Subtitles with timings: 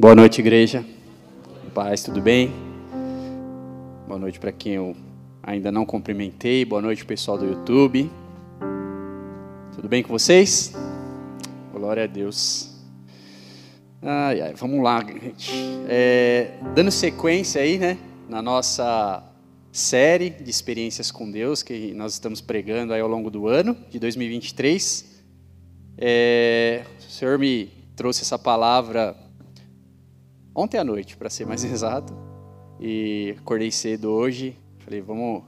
[0.00, 0.82] Boa noite, igreja.
[1.74, 2.50] Paz, tudo bem?
[4.08, 4.96] Boa noite para quem eu
[5.42, 6.64] ainda não cumprimentei.
[6.64, 8.10] Boa noite, pessoal do YouTube.
[9.74, 10.72] Tudo bem com vocês?
[11.70, 12.74] Glória a Deus.
[14.00, 15.52] Ai, ai, vamos lá, gente.
[15.86, 19.22] É, dando sequência aí, né, na nossa
[19.70, 23.98] série de experiências com Deus que nós estamos pregando aí ao longo do ano de
[23.98, 25.22] 2023.
[25.98, 29.28] É, o Senhor me trouxe essa palavra
[30.54, 32.16] ontem à noite, para ser mais exato,
[32.80, 34.56] e acordei cedo hoje.
[34.80, 35.42] Falei, vamos,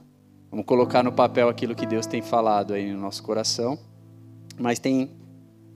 [0.49, 3.77] vamos colocar no papel aquilo que Deus tem falado aí no nosso coração,
[4.59, 5.11] mas tem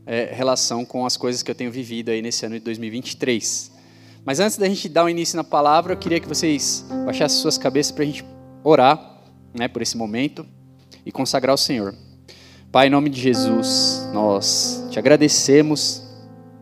[0.06, 3.72] é, relação com as coisas que eu tenho vivido aí nesse ano de 2023.
[4.24, 7.58] Mas antes da gente dar um início na palavra, eu queria que vocês baixassem suas
[7.58, 8.26] cabeças para a gente
[8.64, 9.22] orar
[9.54, 10.46] né, por esse momento
[11.06, 11.96] e consagrar ao Senhor.
[12.72, 16.04] Pai, em nome de Jesus, nós te agradecemos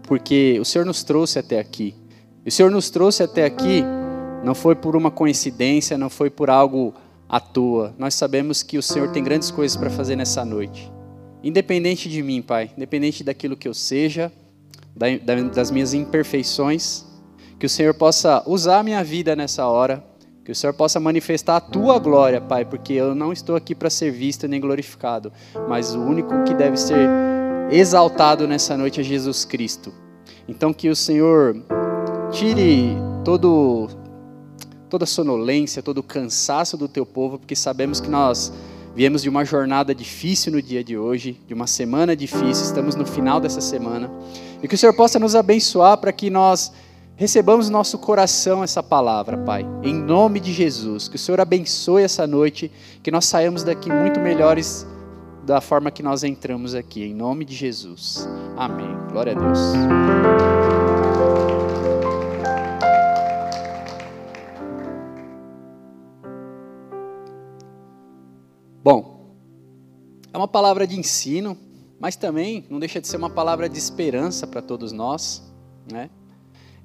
[0.03, 1.95] porque o Senhor nos trouxe até aqui.
[2.45, 3.83] E o Senhor nos trouxe até aqui
[4.43, 6.93] não foi por uma coincidência, não foi por algo
[7.27, 7.95] à toa.
[7.97, 10.91] Nós sabemos que o Senhor tem grandes coisas para fazer nessa noite.
[11.43, 14.31] Independente de mim, Pai, independente daquilo que eu seja,
[15.55, 17.03] das minhas imperfeições,
[17.57, 20.03] que o Senhor possa usar a minha vida nessa hora,
[20.43, 23.89] que o Senhor possa manifestar a tua glória, Pai, porque eu não estou aqui para
[23.89, 25.33] ser visto nem glorificado,
[25.67, 27.09] mas o único que deve ser
[27.71, 29.91] exaltado nessa noite é Jesus Cristo.
[30.47, 31.55] Então que o Senhor
[32.35, 33.87] Tire todo,
[34.89, 38.51] toda sonolência, todo cansaço do teu povo, porque sabemos que nós
[38.93, 43.05] viemos de uma jornada difícil no dia de hoje, de uma semana difícil, estamos no
[43.05, 44.11] final dessa semana.
[44.61, 46.73] E que o Senhor possa nos abençoar para que nós
[47.15, 49.65] recebamos no nosso coração essa palavra, Pai.
[49.81, 51.07] Em nome de Jesus.
[51.07, 52.69] Que o Senhor abençoe essa noite,
[53.01, 54.85] que nós saímos daqui muito melhores
[55.45, 57.01] da forma que nós entramos aqui.
[57.01, 58.27] Em nome de Jesus.
[58.57, 58.93] Amém.
[59.09, 60.64] Glória a Deus.
[68.85, 69.33] Bom,
[70.31, 71.57] é uma palavra de ensino,
[71.99, 75.41] mas também não deixa de ser uma palavra de esperança para todos nós.
[75.91, 76.07] Né?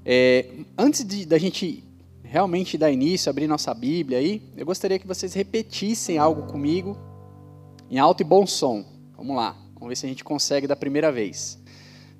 [0.02, 0.46] É,
[0.78, 1.84] antes de, da gente
[2.22, 6.96] realmente dar início, abrir nossa Bíblia aí, eu gostaria que vocês repetissem algo comigo
[7.90, 8.82] em alto e bom som.
[9.14, 11.58] Vamos lá, vamos ver se a gente consegue da primeira vez.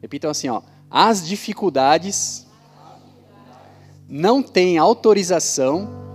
[0.02, 0.60] Repitam assim, ó.
[0.90, 2.46] As dificuldades
[4.06, 6.09] não têm autorização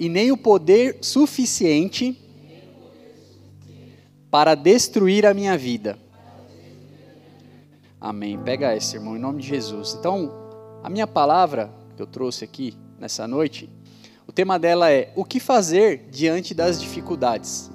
[0.00, 2.18] e nem o poder suficiente
[4.30, 5.98] para destruir a minha vida.
[8.00, 8.38] Amém.
[8.38, 9.94] Pega esse, irmão, em nome de Jesus.
[9.98, 10.32] Então,
[10.82, 13.68] a minha palavra que eu trouxe aqui nessa noite,
[14.26, 17.70] o tema dela é o que fazer diante das dificuldades.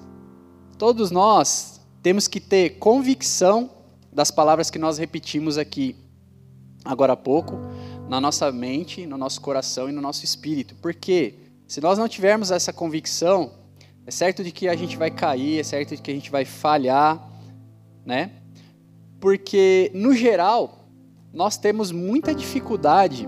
[0.80, 3.70] Todos nós temos que ter convicção
[4.12, 5.96] das palavras que nós repetimos aqui
[6.84, 7.60] agora há pouco,
[8.10, 10.76] na nossa mente, no nosso coração e no nosso espírito.
[10.76, 11.45] Por quê?
[11.68, 13.52] Se nós não tivermos essa convicção,
[14.06, 16.46] é certo de que a gente vai cair, é certo de que a gente vai
[16.46, 17.28] falhar,
[18.06, 18.32] né?
[19.20, 20.86] Porque, no geral,
[21.34, 23.28] nós temos muita dificuldade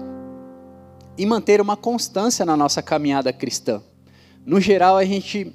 [1.18, 3.82] em manter uma constância na nossa caminhada cristã.
[4.46, 5.52] No geral, a gente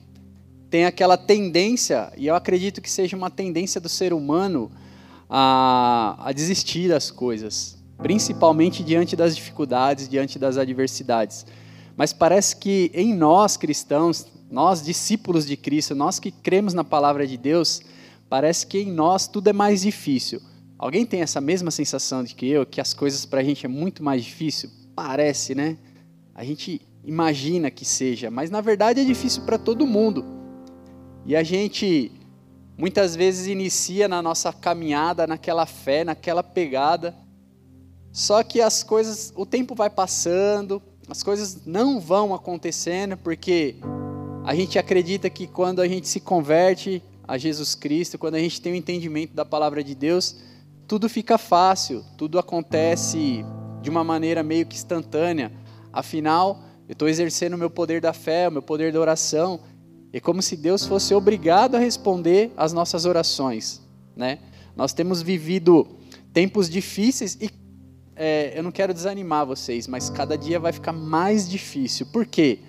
[0.68, 4.72] tem aquela tendência, e eu acredito que seja uma tendência do ser humano,
[5.30, 11.46] a, a desistir das coisas, principalmente diante das dificuldades, diante das adversidades.
[11.96, 17.26] Mas parece que em nós cristãos, nós discípulos de Cristo, nós que cremos na palavra
[17.26, 17.82] de Deus,
[18.28, 20.40] parece que em nós tudo é mais difícil.
[20.78, 23.68] Alguém tem essa mesma sensação de que eu, que as coisas para a gente é
[23.68, 24.68] muito mais difícil?
[24.96, 25.76] Parece, né?
[26.34, 30.24] A gente imagina que seja, mas na verdade é difícil para todo mundo.
[31.24, 32.10] E a gente
[32.76, 37.14] muitas vezes inicia na nossa caminhada naquela fé, naquela pegada.
[38.10, 43.76] Só que as coisas, o tempo vai passando, as coisas não vão acontecendo porque
[44.46, 48.62] a gente acredita que quando a gente se converte a Jesus Cristo, quando a gente
[48.62, 50.36] tem o um entendimento da palavra de Deus,
[50.88, 53.44] tudo fica fácil, tudo acontece
[53.82, 55.52] de uma maneira meio que instantânea.
[55.92, 59.60] Afinal, eu estou exercendo o meu poder da fé, o meu poder da oração.
[60.14, 63.82] É como se Deus fosse obrigado a responder às nossas orações.
[64.16, 64.38] Né?
[64.74, 65.86] Nós temos vivido
[66.32, 67.50] tempos difíceis e
[68.24, 72.06] é, eu não quero desanimar vocês, mas cada dia vai ficar mais difícil.
[72.06, 72.60] Por quê?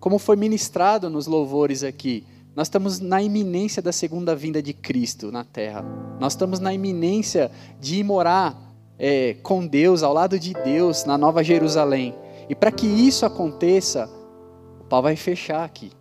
[0.00, 2.26] Como foi ministrado nos louvores aqui,
[2.56, 5.84] nós estamos na iminência da segunda vinda de Cristo na terra.
[6.18, 8.60] Nós estamos na iminência de ir morar
[8.98, 12.12] é, com Deus, ao lado de Deus, na Nova Jerusalém.
[12.48, 14.10] E para que isso aconteça,
[14.80, 15.92] o pau vai fechar aqui.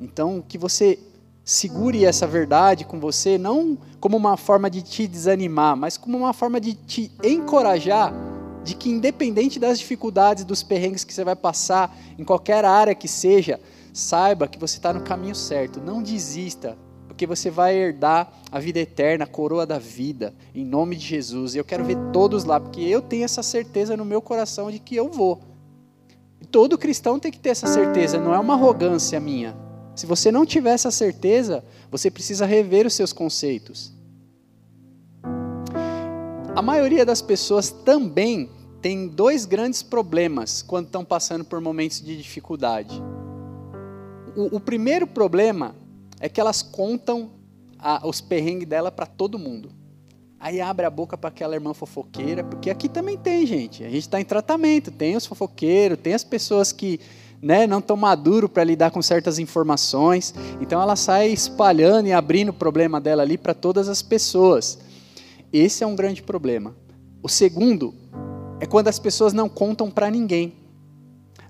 [0.00, 0.98] Então, que você
[1.44, 6.32] segure essa verdade com você, não como uma forma de te desanimar, mas como uma
[6.32, 8.14] forma de te encorajar
[8.66, 13.06] de que independente das dificuldades, dos perrengues que você vai passar, em qualquer área que
[13.06, 13.60] seja,
[13.92, 15.80] saiba que você está no caminho certo.
[15.80, 16.76] Não desista,
[17.06, 21.54] porque você vai herdar a vida eterna, a coroa da vida, em nome de Jesus.
[21.54, 24.80] E eu quero ver todos lá, porque eu tenho essa certeza no meu coração de
[24.80, 25.40] que eu vou.
[26.50, 29.56] Todo cristão tem que ter essa certeza, não é uma arrogância minha.
[29.94, 33.95] Se você não tiver essa certeza, você precisa rever os seus conceitos.
[36.56, 38.48] A maioria das pessoas também
[38.80, 42.98] tem dois grandes problemas quando estão passando por momentos de dificuldade.
[44.34, 45.76] O, o primeiro problema
[46.18, 47.32] é que elas contam
[47.78, 49.68] a, os perrengues dela para todo mundo.
[50.40, 53.84] Aí abre a boca para aquela irmã fofoqueira, porque aqui também tem, gente.
[53.84, 56.98] A gente está em tratamento, tem os fofoqueiros, tem as pessoas que
[57.42, 60.34] né, não estão maduros para lidar com certas informações.
[60.58, 64.78] Então ela sai espalhando e abrindo o problema dela ali para todas as pessoas.
[65.52, 66.74] Esse é um grande problema.
[67.22, 67.94] O segundo
[68.60, 70.54] é quando as pessoas não contam para ninguém.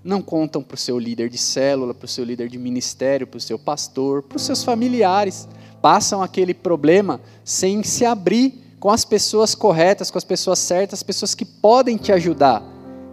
[0.03, 3.37] Não contam para o seu líder de célula, para o seu líder de ministério, para
[3.37, 5.47] o seu pastor, para os seus familiares.
[5.81, 11.03] Passam aquele problema sem se abrir com as pessoas corretas, com as pessoas certas, as
[11.03, 12.63] pessoas que podem te ajudar.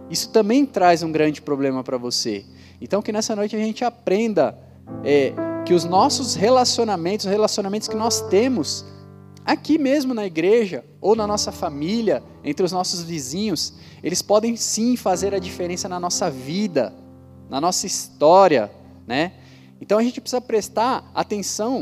[0.09, 2.45] Isso também traz um grande problema para você.
[2.79, 4.57] Então, que nessa noite a gente aprenda
[5.03, 5.33] é,
[5.65, 8.85] que os nossos relacionamentos, os relacionamentos que nós temos,
[9.45, 14.97] aqui mesmo na igreja, ou na nossa família, entre os nossos vizinhos, eles podem sim
[14.97, 16.93] fazer a diferença na nossa vida,
[17.49, 18.71] na nossa história,
[19.05, 19.33] né?
[19.79, 21.81] Então a gente precisa prestar atenção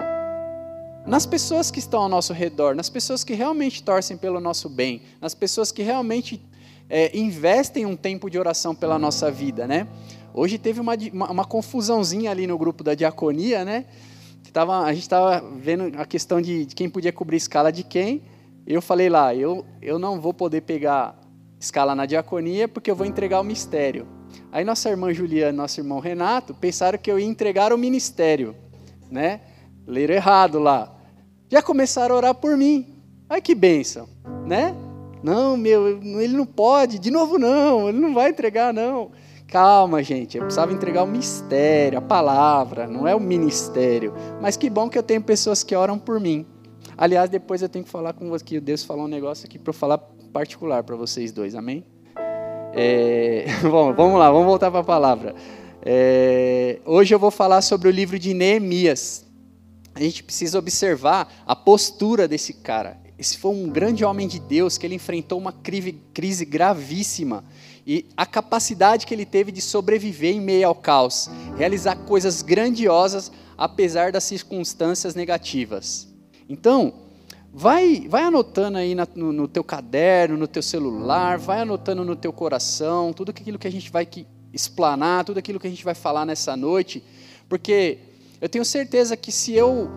[1.06, 5.01] nas pessoas que estão ao nosso redor, nas pessoas que realmente torcem pelo nosso bem,
[5.21, 6.42] nas pessoas que realmente
[6.89, 9.88] é, investem um tempo de oração pela nossa vida, né?
[10.33, 13.86] Hoje teve uma, uma, uma confusãozinha ali no grupo da diaconia, né?
[14.54, 18.22] Tava, a gente estava vendo a questão de, de, quem podia cobrir escala de quem.
[18.68, 21.20] Eu falei lá, eu, eu não vou poder pegar
[21.60, 24.08] escala na diaconia porque eu vou entregar o mistério.
[24.52, 28.56] Aí nossa irmã Juliana e nosso irmão Renato pensaram que eu ia entregar o ministério,
[29.10, 29.42] né?
[29.88, 30.96] Leram errado lá.
[31.50, 32.96] Já começaram a orar por mim.
[33.28, 34.08] Ai que bênção,
[34.46, 34.76] né?
[35.24, 35.88] Não, meu,
[36.22, 39.12] ele não pode, de novo não, ele não vai entregar não.
[39.54, 44.12] Calma, gente, eu precisava entregar o mistério, a palavra, não é o ministério.
[44.42, 46.44] Mas que bom que eu tenho pessoas que oram por mim.
[46.98, 49.70] Aliás, depois eu tenho que falar com você, que Deus falou um negócio aqui para
[49.70, 50.00] eu falar
[50.34, 51.86] particular para vocês dois, amém?
[52.74, 55.36] É, bom, vamos lá, vamos voltar para a palavra.
[55.84, 59.24] É, hoje eu vou falar sobre o livro de Neemias.
[59.94, 62.98] A gente precisa observar a postura desse cara.
[63.20, 67.44] Esse foi um grande homem de Deus que ele enfrentou uma crise gravíssima
[67.85, 73.31] e a capacidade que ele teve de sobreviver em meio ao caos, realizar coisas grandiosas
[73.57, 76.07] apesar das circunstâncias negativas.
[76.50, 76.94] Então,
[77.53, 82.15] vai, vai anotando aí na, no, no, teu caderno, no teu celular, vai anotando no
[82.15, 85.83] teu coração tudo aquilo que a gente vai que, explanar, tudo aquilo que a gente
[85.83, 87.03] vai falar nessa noite,
[87.50, 88.00] porque
[88.39, 89.89] eu tenho certeza que se eu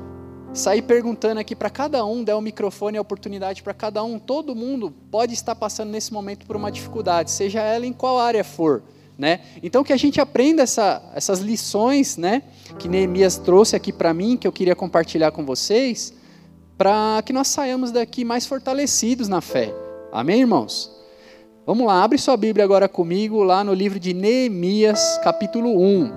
[0.56, 4.03] sair perguntando aqui para cada um, der o um microfone e a oportunidade para cada
[4.03, 8.19] um, todo mundo pode estar passando nesse momento por uma dificuldade, seja ela em qual
[8.19, 8.82] área for.
[9.19, 9.41] Né?
[9.62, 12.43] Então que a gente aprenda essa, essas lições né,
[12.79, 16.13] que Neemias trouxe aqui para mim, que eu queria compartilhar com vocês,
[16.77, 19.75] para que nós saiamos daqui mais fortalecidos na fé.
[20.13, 20.94] Amém, irmãos?
[21.67, 26.13] Vamos lá, abre sua Bíblia agora comigo, lá no livro de Neemias, capítulo 1.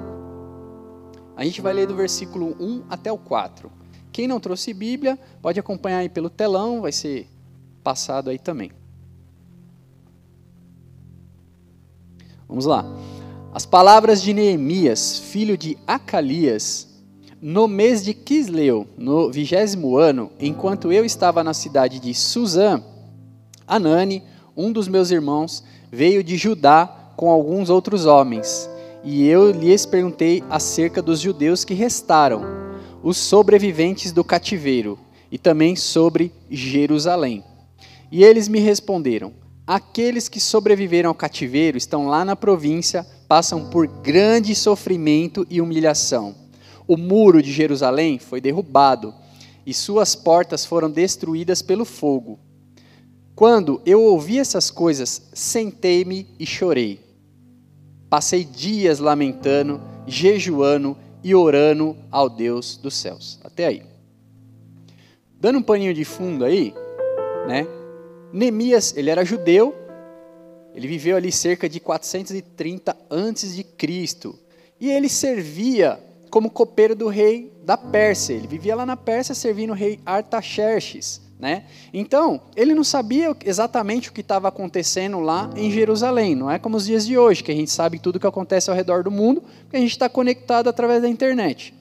[1.36, 3.79] A gente vai ler do versículo 1 até o 4.
[4.20, 7.26] Quem não trouxe Bíblia, pode acompanhar aí pelo telão, vai ser
[7.82, 8.70] passado aí também.
[12.46, 12.86] Vamos lá.
[13.54, 17.02] As palavras de Neemias, filho de Acalias,
[17.42, 22.84] no mês de Quisleu, no vigésimo ano, enquanto eu estava na cidade de Suzã,
[23.66, 24.22] Anani,
[24.54, 28.70] um dos meus irmãos, veio de Judá com alguns outros homens,
[29.02, 32.68] e eu lhes perguntei acerca dos judeus que restaram
[33.04, 34.98] os sobreviventes do cativeiro
[35.32, 37.44] e também sobre Jerusalém.
[38.12, 39.34] E eles me responderam:
[39.66, 46.36] Aqueles que sobreviveram ao cativeiro estão lá na província, passam por grande sofrimento e humilhação.
[46.88, 49.14] O muro de Jerusalém foi derrubado
[49.66, 52.40] e suas portas foram destruídas pelo fogo.
[53.36, 57.00] Quando eu ouvi essas coisas, sentei-me e chorei.
[58.10, 63.40] Passei dias lamentando, jejuando e orando ao Deus dos céus.
[63.44, 63.84] Até aí.
[65.40, 66.74] Dando um paninho de fundo aí,
[67.48, 67.68] né?
[68.32, 69.74] Neemias, ele era judeu,
[70.76, 74.38] ele viveu ali cerca de 430 antes de Cristo,
[74.80, 76.00] e ele servia
[76.30, 78.34] como copeiro do rei da Pérsia.
[78.34, 81.64] Ele vivia lá na Pérsia servindo o rei Artaxerxes, Né?
[81.94, 86.36] Então, ele não sabia exatamente o que estava acontecendo lá em Jerusalém.
[86.36, 88.70] Não é como os dias de hoje, que a gente sabe tudo o que acontece
[88.70, 91.74] ao redor do mundo, porque a gente está conectado através da internet.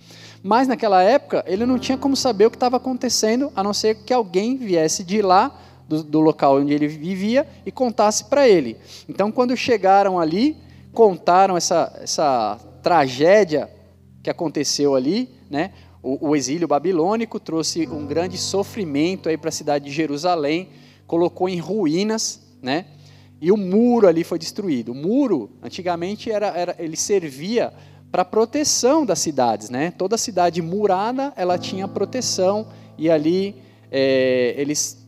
[0.45, 3.97] Mas naquela época, ele não tinha como saber o que estava acontecendo, a não ser
[3.97, 5.53] que alguém viesse de lá,
[5.89, 8.77] do, do local onde ele vivia, e contasse para ele.
[9.09, 10.57] Então, quando chegaram ali,
[10.93, 13.69] contaram essa, essa tragédia
[14.23, 15.73] que aconteceu ali, né?
[16.03, 20.69] O, o exílio babilônico trouxe um grande sofrimento aí para a cidade de Jerusalém,
[21.07, 22.87] colocou em ruínas, né?
[23.41, 24.93] E o muro ali foi destruído.
[24.93, 27.73] O muro, antigamente, era, era ele servia
[28.11, 29.93] para proteção das cidades, né?
[29.93, 33.57] Toda cidade murada, ela tinha proteção e ali
[33.91, 35.07] é, eles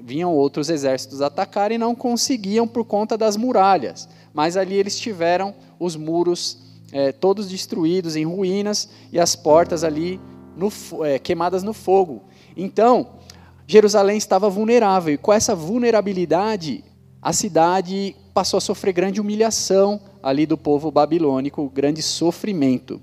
[0.00, 4.08] vinham outros exércitos atacar e não conseguiam por conta das muralhas.
[4.32, 6.65] Mas ali eles tiveram os muros
[6.96, 10.18] é, todos destruídos, em ruínas, e as portas ali
[10.56, 10.72] no,
[11.04, 12.24] é, queimadas no fogo.
[12.56, 13.18] Então,
[13.66, 16.82] Jerusalém estava vulnerável, e com essa vulnerabilidade,
[17.20, 22.98] a cidade passou a sofrer grande humilhação ali do povo babilônico, grande sofrimento.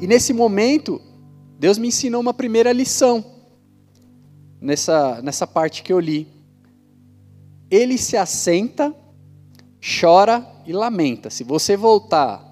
[0.00, 0.98] E nesse momento,
[1.58, 3.22] Deus me ensinou uma primeira lição,
[4.58, 6.26] nessa, nessa parte que eu li.
[7.70, 8.94] Ele se assenta,
[10.00, 11.28] chora e lamenta.
[11.28, 12.45] Se você voltar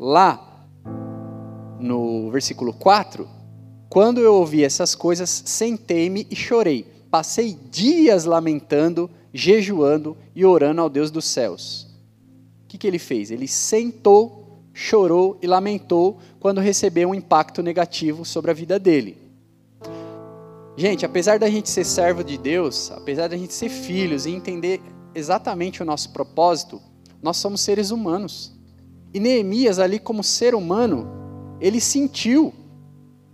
[0.00, 0.66] lá
[1.78, 3.28] no versículo 4,
[3.90, 6.86] quando eu ouvi essas coisas, sentei-me e chorei.
[7.10, 11.86] Passei dias lamentando, jejuando e orando ao Deus dos céus.
[12.64, 13.30] O que, que ele fez?
[13.30, 19.18] Ele sentou, chorou e lamentou quando recebeu um impacto negativo sobre a vida dele.
[20.76, 24.80] Gente, apesar da gente ser servo de Deus, apesar da gente ser filhos e entender
[25.14, 26.80] exatamente o nosso propósito,
[27.20, 28.59] nós somos seres humanos.
[29.12, 31.08] E Neemias, ali como ser humano,
[31.60, 32.54] ele sentiu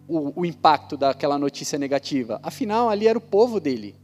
[0.09, 2.41] o, o, impacto daquela notícia negativa.
[2.43, 3.95] Afinal, ali era o povo dele.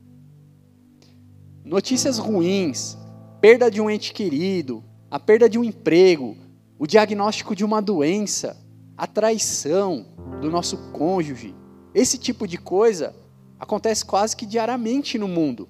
[1.65, 2.99] Notícias ruins,
[3.41, 6.37] perda de um ente querido, a perda de um emprego,
[6.79, 8.57] o diagnóstico de uma doença,
[8.97, 10.07] a traição
[10.41, 11.55] do nosso cônjuge.
[11.95, 13.15] Esse tipo de coisa
[13.59, 15.69] acontece quase que diariamente no mundo.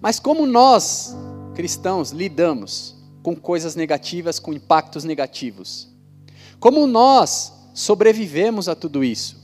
[0.00, 1.14] Mas como nós,
[1.54, 5.88] cristãos, lidamos com coisas negativas, com impactos negativos?
[6.58, 9.38] Como nós sobrevivemos a tudo isso?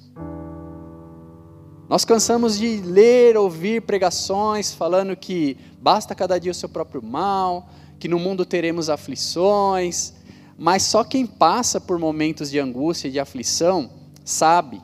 [1.89, 7.69] Nós cansamos de ler, ouvir pregações falando que basta cada dia o seu próprio mal,
[7.99, 10.13] que no mundo teremos aflições,
[10.59, 13.91] mas só quem passa por momentos de angústia e de aflição
[14.25, 14.83] sabe,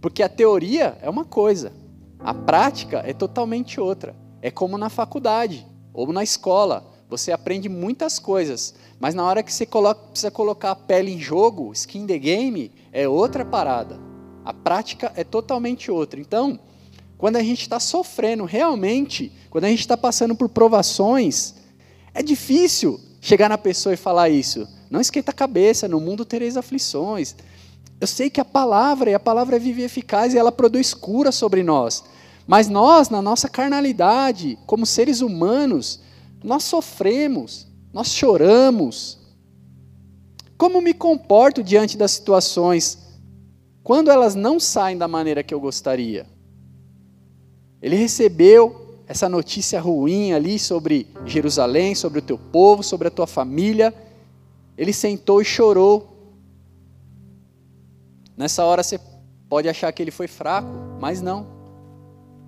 [0.00, 1.72] porque a teoria é uma coisa,
[2.18, 4.14] a prática é totalmente outra.
[4.40, 6.91] É como na faculdade ou na escola.
[7.12, 11.18] Você aprende muitas coisas, mas na hora que você coloca, precisa colocar a pele em
[11.20, 14.00] jogo, skin the game, é outra parada.
[14.42, 16.18] A prática é totalmente outra.
[16.18, 16.58] Então,
[17.18, 21.56] quando a gente está sofrendo realmente, quando a gente está passando por provações,
[22.14, 24.66] é difícil chegar na pessoa e falar isso.
[24.90, 27.36] Não esquenta a cabeça, no mundo tereis aflições.
[28.00, 30.94] Eu sei que a palavra, e a palavra é viva e eficaz, e ela produz
[30.94, 32.04] cura sobre nós.
[32.46, 36.00] Mas nós, na nossa carnalidade, como seres humanos,
[36.42, 39.18] nós sofremos, nós choramos.
[40.56, 42.98] Como me comporto diante das situações
[43.82, 46.26] quando elas não saem da maneira que eu gostaria?
[47.80, 53.26] Ele recebeu essa notícia ruim ali sobre Jerusalém, sobre o teu povo, sobre a tua
[53.26, 53.92] família.
[54.78, 56.08] Ele sentou e chorou.
[58.36, 58.98] Nessa hora você
[59.48, 60.70] pode achar que ele foi fraco,
[61.00, 61.46] mas não.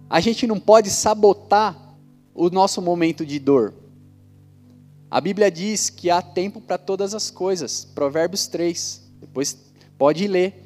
[0.08, 1.76] A gente não pode sabotar
[2.32, 3.74] o nosso momento de dor.
[5.14, 7.84] A Bíblia diz que há tempo para todas as coisas.
[7.84, 9.00] Provérbios 3.
[9.20, 9.56] Depois
[9.96, 10.60] pode ler.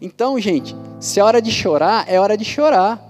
[0.00, 3.00] Então, gente, se é hora de chorar, é hora de chorar.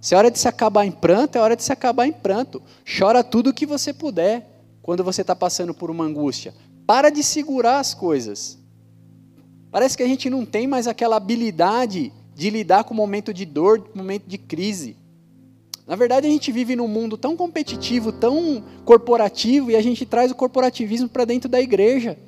[0.00, 2.62] Se é hora de se acabar em pranto, é hora de se acabar em pranto.
[2.98, 6.54] Chora tudo o que você puder quando você está passando por uma angústia.
[6.86, 8.56] Para de segurar as coisas.
[9.70, 13.44] Parece que a gente não tem mais aquela habilidade de lidar com o momento de
[13.44, 14.96] dor, momento de crise.
[15.86, 20.30] Na verdade, a gente vive num mundo tão competitivo, tão corporativo, e a gente traz
[20.30, 22.18] o corporativismo para dentro da igreja,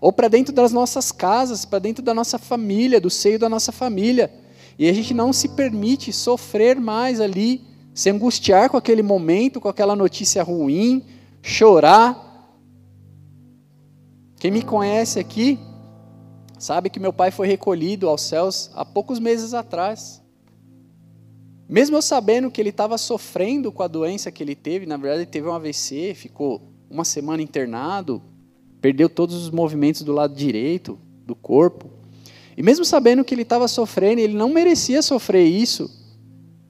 [0.00, 3.72] ou para dentro das nossas casas, para dentro da nossa família, do seio da nossa
[3.72, 4.30] família.
[4.78, 7.62] E a gente não se permite sofrer mais ali,
[7.94, 11.04] se angustiar com aquele momento, com aquela notícia ruim,
[11.42, 12.30] chorar.
[14.38, 15.58] Quem me conhece aqui
[16.58, 20.21] sabe que meu pai foi recolhido aos céus há poucos meses atrás.
[21.72, 25.22] Mesmo eu sabendo que ele estava sofrendo com a doença que ele teve, na verdade
[25.22, 26.60] ele teve um AVC, ficou
[26.90, 28.20] uma semana internado,
[28.78, 31.88] perdeu todos os movimentos do lado direito do corpo.
[32.58, 35.90] E mesmo sabendo que ele estava sofrendo, ele não merecia sofrer isso.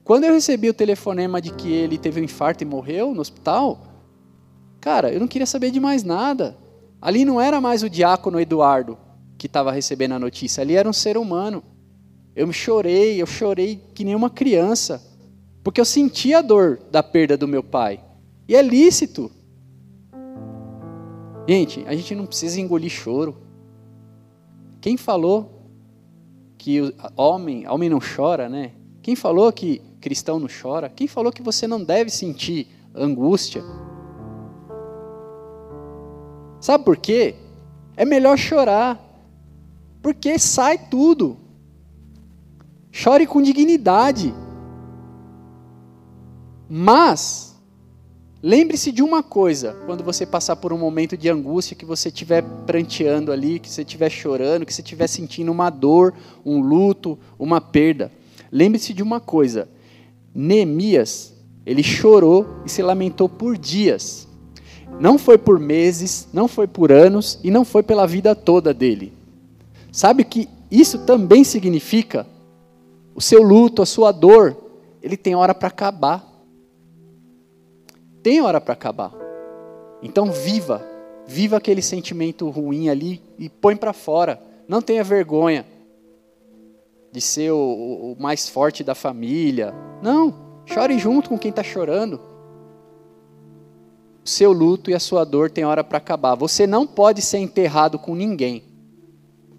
[0.05, 3.83] Quando eu recebi o telefonema de que ele teve um infarto e morreu no hospital,
[4.79, 6.57] cara, eu não queria saber de mais nada.
[7.01, 8.97] Ali não era mais o diácono Eduardo
[9.37, 11.61] que estava recebendo a notícia, ali era um ser humano.
[12.35, 15.01] Eu me chorei, eu chorei que nem uma criança,
[15.63, 18.03] porque eu senti a dor da perda do meu pai.
[18.47, 19.31] E é lícito.
[21.47, 23.37] Gente, a gente não precisa engolir choro.
[24.81, 25.69] Quem falou
[26.57, 28.71] que homem, homem não chora, né?
[29.01, 30.89] Quem falou que cristão não chora?
[30.89, 33.61] Quem falou que você não deve sentir angústia?
[36.59, 37.35] Sabe por quê?
[37.95, 38.97] É melhor chorar,
[40.01, 41.37] porque sai tudo.
[42.95, 44.31] Chore com dignidade.
[46.69, 47.55] Mas,
[48.41, 52.43] lembre-se de uma coisa, quando você passar por um momento de angústia, que você estiver
[52.67, 56.13] pranteando ali, que você estiver chorando, que você estiver sentindo uma dor,
[56.45, 58.11] um luto, uma perda.
[58.51, 59.67] Lembre-se de uma coisa:
[60.33, 61.33] Neemias,
[61.65, 64.27] ele chorou e se lamentou por dias.
[64.99, 69.11] Não foi por meses, não foi por anos e não foi pela vida toda dele.
[69.91, 72.27] Sabe que isso também significa
[73.15, 74.57] o seu luto, a sua dor,
[75.01, 76.25] ele tem hora para acabar.
[78.21, 79.13] Tem hora para acabar.
[80.01, 80.81] Então viva,
[81.27, 84.41] viva aquele sentimento ruim ali e põe para fora.
[84.67, 85.65] Não tenha vergonha
[87.11, 89.73] de ser o, o mais forte da família.
[90.01, 90.33] Não,
[90.65, 92.19] chore junto com quem está chorando.
[94.25, 96.35] O seu luto e a sua dor tem hora para acabar.
[96.35, 98.63] Você não pode ser enterrado com ninguém.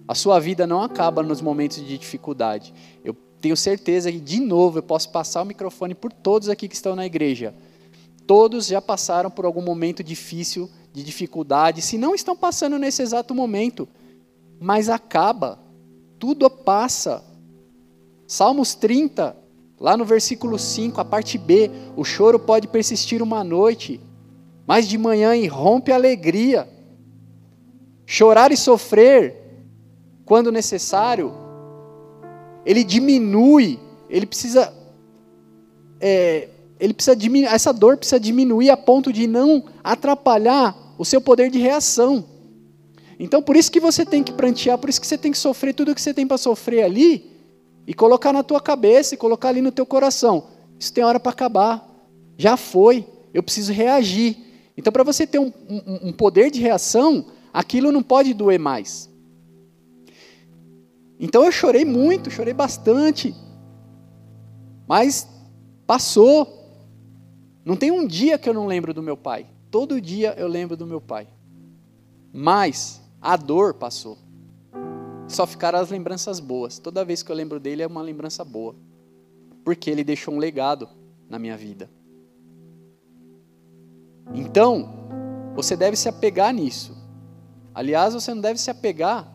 [0.08, 2.74] A sua vida não acaba nos momentos de dificuldade.
[3.04, 6.74] Eu tenho certeza que, de novo, eu posso passar o microfone por todos aqui que
[6.74, 7.54] estão na igreja.
[8.26, 13.34] Todos já passaram por algum momento difícil, de dificuldade, se não estão passando nesse exato
[13.34, 13.86] momento.
[14.58, 15.58] Mas acaba,
[16.18, 17.22] tudo passa,
[18.26, 19.36] Salmos 30,
[19.78, 24.00] lá no versículo 5, a parte B, o choro pode persistir uma noite,
[24.66, 26.66] mas de manhã irrompe a alegria.
[28.06, 29.66] Chorar e sofrer,
[30.24, 31.43] quando necessário,
[32.64, 34.72] ele diminui, ele precisa,
[36.00, 36.48] é,
[36.78, 41.50] ele precisa diminuir, essa dor precisa diminuir a ponto de não atrapalhar o seu poder
[41.50, 42.24] de reação.
[43.18, 45.74] Então, por isso que você tem que prantear, por isso que você tem que sofrer
[45.74, 47.34] tudo o que você tem para sofrer ali,
[47.86, 50.44] e colocar na tua cabeça e colocar ali no teu coração.
[50.78, 51.86] Isso tem hora para acabar.
[52.36, 53.06] Já foi.
[53.32, 54.36] Eu preciso reagir.
[54.76, 59.10] Então, para você ter um, um, um, poder de reação, aquilo não pode doer mais.
[61.18, 63.34] Então eu chorei muito, chorei bastante.
[64.86, 65.28] Mas
[65.86, 66.62] passou.
[67.64, 69.46] Não tem um dia que eu não lembro do meu pai.
[69.70, 71.28] Todo dia eu lembro do meu pai.
[72.32, 74.18] Mas a dor passou
[75.26, 76.78] só ficaram as lembranças boas.
[76.78, 78.74] Toda vez que eu lembro dele é uma lembrança boa.
[79.64, 80.88] Porque ele deixou um legado
[81.28, 81.90] na minha vida.
[84.34, 84.88] Então,
[85.54, 86.96] você deve se apegar nisso.
[87.74, 89.33] Aliás, você não deve se apegar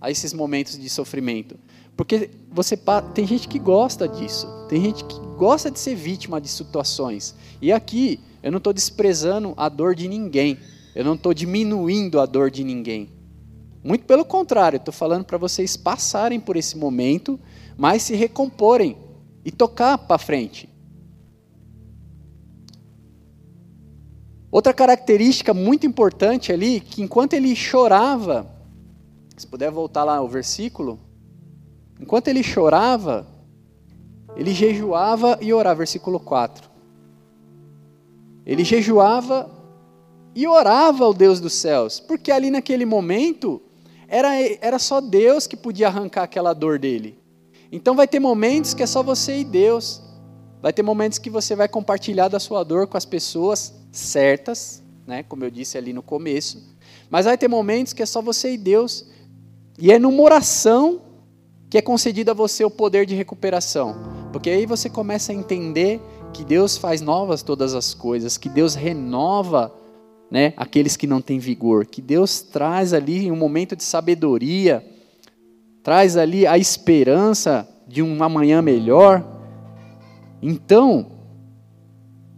[0.00, 1.58] a esses momentos de sofrimento.
[1.96, 2.78] Porque você
[3.14, 4.46] tem gente que gosta disso.
[4.68, 7.34] Tem gente que gosta de ser vítima de situações.
[7.60, 10.58] E aqui, eu não estou desprezando a dor de ninguém.
[10.94, 13.10] Eu não estou diminuindo a dor de ninguém.
[13.82, 17.38] Muito pelo contrário, estou falando para vocês passarem por esse momento,
[17.76, 18.96] mas se recomporem
[19.44, 20.68] e tocar para frente.
[24.50, 28.55] Outra característica muito importante ali, que enquanto ele chorava,
[29.36, 30.98] se puder voltar lá ao versículo,
[32.00, 33.26] enquanto ele chorava,
[34.36, 36.68] ele jejuava e orava, versículo 4.
[38.44, 39.50] Ele jejuava
[40.34, 43.60] e orava ao Deus dos céus, porque ali naquele momento
[44.08, 44.28] era,
[44.60, 47.18] era só Deus que podia arrancar aquela dor dele.
[47.72, 50.00] Então vai ter momentos que é só você e Deus.
[50.62, 55.22] Vai ter momentos que você vai compartilhar da sua dor com as pessoas certas, né,
[55.22, 56.76] como eu disse ali no começo.
[57.10, 59.06] Mas vai ter momentos que é só você e Deus.
[59.78, 61.00] E é numa oração
[61.68, 63.96] que é concedido a você o poder de recuperação.
[64.32, 66.00] Porque aí você começa a entender
[66.32, 69.72] que Deus faz novas todas as coisas, que Deus renova
[70.30, 74.84] né, aqueles que não têm vigor, que Deus traz ali um momento de sabedoria,
[75.82, 79.24] traz ali a esperança de um amanhã melhor.
[80.42, 81.12] Então,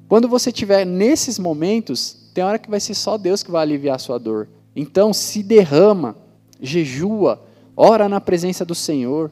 [0.09, 3.97] quando você estiver nesses momentos, tem hora que vai ser só Deus que vai aliviar
[3.97, 4.49] a sua dor.
[4.77, 6.17] Então, se derrama,
[6.61, 7.43] jejua,
[7.77, 9.31] ora na presença do Senhor,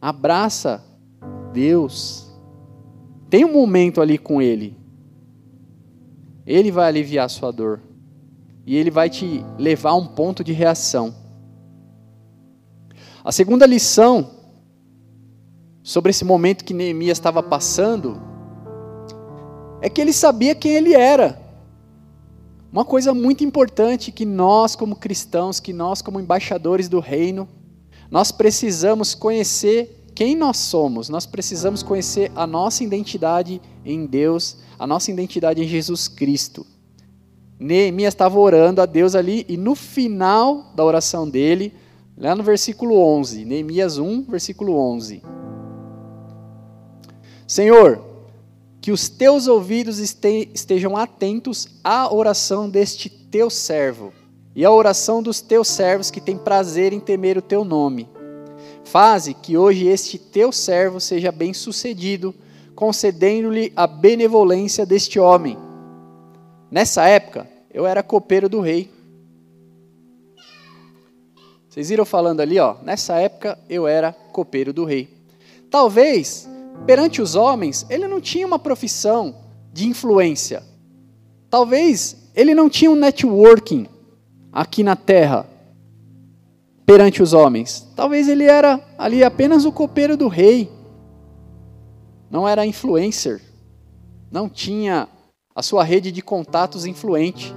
[0.00, 0.84] abraça
[1.52, 2.30] Deus.
[3.28, 4.76] Tem um momento ali com Ele,
[6.46, 7.80] ele vai aliviar a sua dor.
[8.64, 11.14] E ele vai te levar a um ponto de reação.
[13.22, 14.36] A segunda lição
[15.86, 18.20] sobre esse momento que Neemias estava passando,
[19.80, 21.40] é que ele sabia quem ele era.
[22.72, 27.48] Uma coisa muito importante que nós, como cristãos, que nós, como embaixadores do reino,
[28.10, 34.86] nós precisamos conhecer quem nós somos, nós precisamos conhecer a nossa identidade em Deus, a
[34.86, 36.66] nossa identidade em Jesus Cristo.
[37.58, 41.72] Neemias estava orando a Deus ali e no final da oração dele,
[42.16, 45.22] lá no versículo 11, Neemias 1, versículo 11.
[47.46, 48.02] Senhor,
[48.86, 54.12] que os teus ouvidos estejam atentos à oração deste teu servo
[54.54, 58.08] e à oração dos teus servos que têm prazer em temer o teu nome.
[58.84, 62.32] Faze que hoje este teu servo seja bem-sucedido,
[62.76, 65.58] concedendo-lhe a benevolência deste homem.
[66.70, 67.44] Nessa época,
[67.74, 68.88] eu era copeiro do rei.
[71.68, 72.76] Vocês viram falando ali, ó?
[72.84, 75.08] Nessa época, eu era copeiro do rei.
[75.68, 76.48] Talvez
[76.84, 79.34] perante os homens, ele não tinha uma profissão
[79.72, 80.62] de influência.
[81.48, 83.86] Talvez ele não tinha um networking
[84.52, 85.46] aqui na terra
[86.84, 87.86] perante os homens.
[87.96, 90.70] Talvez ele era ali apenas o copeiro do rei.
[92.30, 93.40] Não era influencer.
[94.30, 95.08] Não tinha
[95.54, 97.54] a sua rede de contatos influente.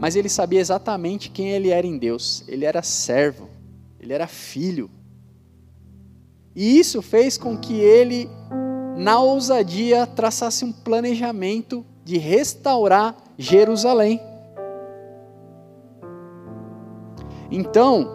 [0.00, 2.44] Mas ele sabia exatamente quem ele era em Deus.
[2.48, 3.48] Ele era servo.
[4.00, 4.90] Ele era filho.
[6.58, 8.28] E isso fez com que ele,
[8.96, 14.20] na ousadia, traçasse um planejamento de restaurar Jerusalém.
[17.48, 18.08] Então,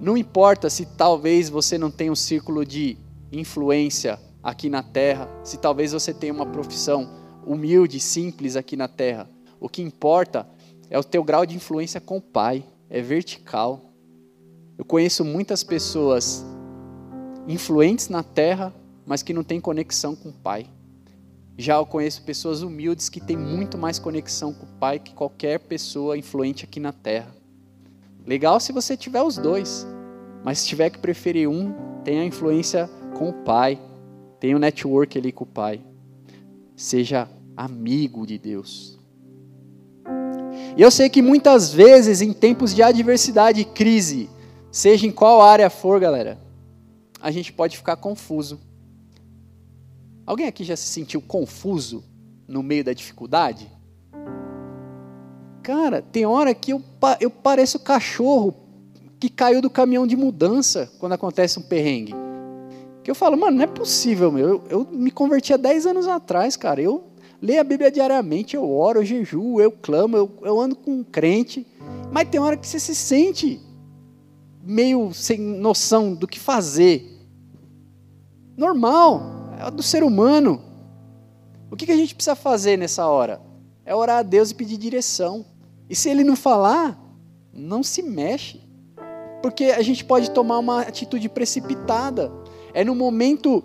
[0.00, 2.98] não importa se talvez você não tenha um círculo de
[3.30, 7.08] influência aqui na terra, se talvez você tenha uma profissão
[7.46, 9.30] humilde, simples aqui na terra.
[9.60, 10.48] O que importa
[10.90, 13.91] é o teu grau de influência com o Pai, é vertical.
[14.78, 16.44] Eu conheço muitas pessoas
[17.46, 18.74] influentes na terra,
[19.06, 20.66] mas que não têm conexão com o Pai.
[21.58, 25.58] Já eu conheço pessoas humildes que têm muito mais conexão com o Pai que qualquer
[25.60, 27.34] pessoa influente aqui na terra.
[28.26, 29.86] Legal se você tiver os dois,
[30.44, 33.78] mas se tiver que preferir um, tenha influência com o Pai,
[34.40, 35.80] tenha o network ali com o Pai.
[36.74, 38.98] Seja amigo de Deus.
[40.76, 44.30] E eu sei que muitas vezes, em tempos de adversidade e crise,
[44.72, 46.38] Seja em qual área for, galera,
[47.20, 48.58] a gente pode ficar confuso.
[50.24, 52.02] Alguém aqui já se sentiu confuso
[52.48, 53.70] no meio da dificuldade?
[55.62, 56.82] Cara, tem hora que eu,
[57.20, 58.54] eu pareço cachorro
[59.20, 62.14] que caiu do caminhão de mudança quando acontece um perrengue.
[63.04, 64.48] Que eu falo, mano, não é possível, meu.
[64.48, 66.80] Eu, eu me converti há 10 anos atrás, cara.
[66.80, 67.04] Eu
[67.42, 71.04] leio a Bíblia diariamente, eu oro, eu jejuo, eu clamo, eu, eu ando com um
[71.04, 71.66] crente.
[72.10, 73.60] Mas tem hora que você se sente
[74.62, 77.20] meio sem noção do que fazer.
[78.56, 79.22] Normal,
[79.58, 80.62] é do ser humano.
[81.70, 83.40] O que a gente precisa fazer nessa hora?
[83.84, 85.44] É orar a Deus e pedir direção.
[85.88, 86.98] E se ele não falar,
[87.52, 88.60] não se mexe.
[89.42, 92.32] Porque a gente pode tomar uma atitude precipitada.
[92.72, 93.64] É no momento,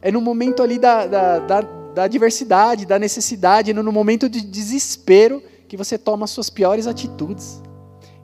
[0.00, 4.40] é no momento ali da, da, da, da adversidade, da necessidade, é no momento de
[4.40, 7.62] desespero que você toma as suas piores atitudes.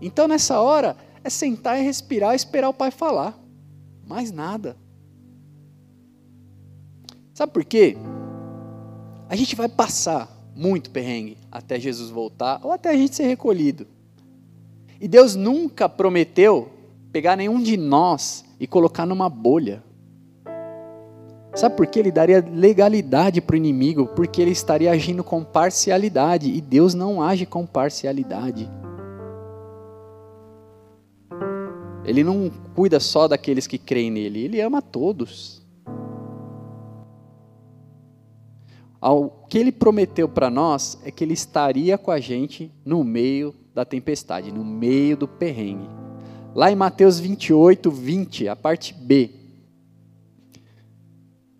[0.00, 0.96] Então, nessa hora,
[1.28, 3.38] é sentar e respirar e esperar o pai falar.
[4.06, 4.76] Mais nada.
[7.32, 7.96] Sabe por quê?
[9.28, 13.86] A gente vai passar muito perrengue até Jesus voltar ou até a gente ser recolhido.
[15.00, 16.70] E Deus nunca prometeu
[17.12, 19.84] pegar nenhum de nós e colocar numa bolha.
[21.54, 24.06] Sabe por que ele daria legalidade para o inimigo?
[24.06, 28.68] Porque ele estaria agindo com parcialidade e Deus não age com parcialidade.
[32.08, 35.60] Ele não cuida só daqueles que creem nele, ele ama todos.
[39.00, 43.54] O que ele prometeu para nós é que ele estaria com a gente no meio
[43.74, 45.86] da tempestade, no meio do perrengue.
[46.54, 49.30] Lá em Mateus 28, 20, a parte B.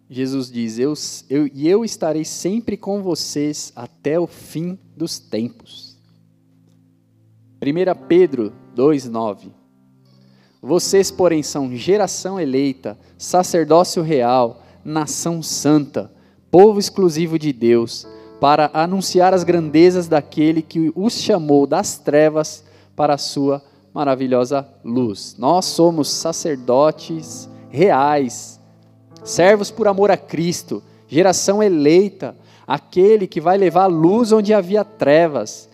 [0.08, 0.94] Jesus diz: eu,
[1.52, 5.98] E eu estarei sempre com vocês até o fim dos tempos.
[7.62, 9.57] 1 Pedro 2, 9.
[10.60, 16.10] Vocês, porém, são geração eleita, sacerdócio real, nação santa,
[16.50, 18.06] povo exclusivo de Deus,
[18.40, 22.64] para anunciar as grandezas daquele que os chamou das trevas
[22.96, 23.62] para a sua
[23.94, 25.36] maravilhosa luz.
[25.38, 28.60] Nós somos sacerdotes reais,
[29.24, 35.68] servos por amor a Cristo, geração eleita, aquele que vai levar luz onde havia trevas.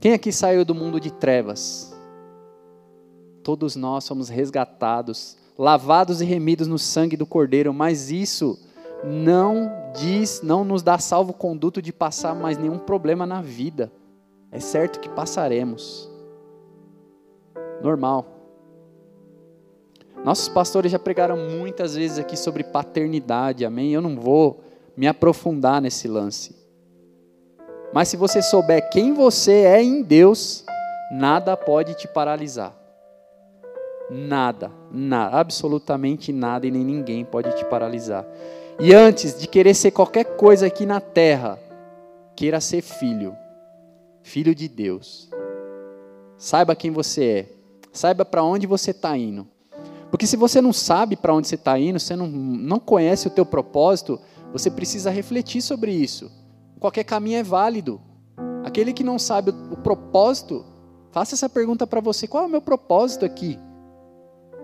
[0.00, 1.87] Quem aqui saiu do mundo de trevas?
[3.48, 8.58] Todos nós somos resgatados lavados e remidos no sangue do Cordeiro, mas isso
[9.02, 13.90] não diz, não nos dá salvo conduto de passar mais nenhum problema na vida.
[14.52, 16.10] É certo que passaremos.
[17.82, 18.26] Normal.
[20.22, 23.94] Nossos pastores já pregaram muitas vezes aqui sobre paternidade, amém?
[23.94, 24.60] Eu não vou
[24.94, 26.54] me aprofundar nesse lance.
[27.94, 30.66] Mas se você souber quem você é em Deus,
[31.10, 32.77] nada pode te paralisar.
[34.10, 38.26] Nada, nada, absolutamente nada e nem ninguém pode te paralisar.
[38.80, 41.58] E antes de querer ser qualquer coisa aqui na terra,
[42.34, 43.36] queira ser filho,
[44.22, 45.28] filho de Deus.
[46.38, 47.46] Saiba quem você é,
[47.92, 49.46] saiba para onde você está indo.
[50.10, 53.30] Porque se você não sabe para onde você está indo, você não, não conhece o
[53.30, 54.18] teu propósito,
[54.52, 56.30] você precisa refletir sobre isso.
[56.80, 58.00] Qualquer caminho é válido.
[58.64, 60.64] Aquele que não sabe o, o propósito,
[61.10, 63.58] faça essa pergunta para você: qual é o meu propósito aqui?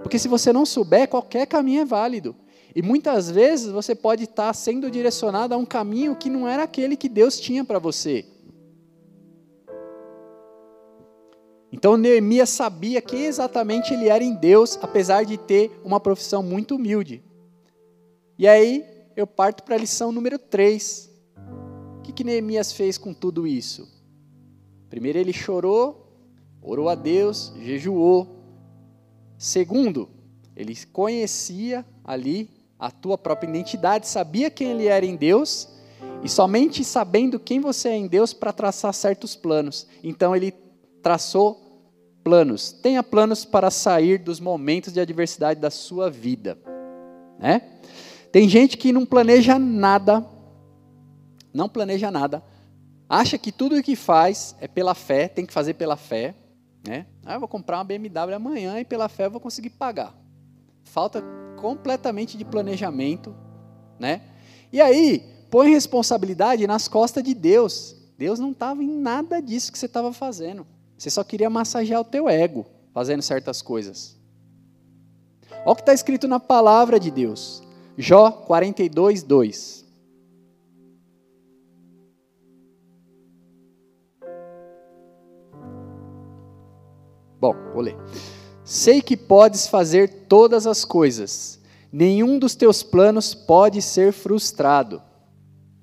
[0.04, 2.36] Porque se você não souber, qualquer caminho é válido.
[2.76, 6.94] E muitas vezes você pode estar sendo direcionado a um caminho que não era aquele
[6.94, 8.26] que Deus tinha para você.
[11.72, 16.76] Então Neemias sabia quem exatamente ele era em Deus, apesar de ter uma profissão muito
[16.76, 17.24] humilde.
[18.38, 18.84] E aí
[19.16, 21.10] eu parto para a lição número 3.
[21.98, 23.88] O que, que Neemias fez com tudo isso?
[24.90, 26.12] Primeiro ele chorou,
[26.60, 28.33] orou a Deus, jejuou.
[29.44, 30.08] Segundo,
[30.56, 35.68] ele conhecia ali a tua própria identidade, sabia quem ele era em Deus,
[36.22, 39.86] e somente sabendo quem você é em Deus para traçar certos planos.
[40.02, 40.50] Então ele
[41.02, 41.92] traçou
[42.24, 42.72] planos.
[42.72, 46.56] Tenha planos para sair dos momentos de adversidade da sua vida,
[47.38, 47.60] né?
[48.32, 50.26] Tem gente que não planeja nada,
[51.52, 52.42] não planeja nada,
[53.06, 56.34] acha que tudo o que faz é pela fé, tem que fazer pela fé,
[56.86, 57.06] né?
[57.24, 60.14] Ah, eu vou comprar uma BMW amanhã e pela fé eu vou conseguir pagar.
[60.84, 61.22] Falta
[61.56, 63.34] completamente de planejamento,
[63.98, 64.20] né?
[64.72, 67.96] E aí, põe responsabilidade nas costas de Deus.
[68.18, 70.66] Deus não estava em nada disso que você estava fazendo.
[70.96, 74.16] Você só queria massagear o teu ego fazendo certas coisas.
[75.50, 77.62] Olha o que está escrito na palavra de Deus.
[77.96, 79.83] Jó 42, 2.
[87.44, 87.94] Bom, vou ler.
[88.64, 91.60] Sei que podes fazer todas as coisas,
[91.92, 95.02] nenhum dos teus planos pode ser frustrado.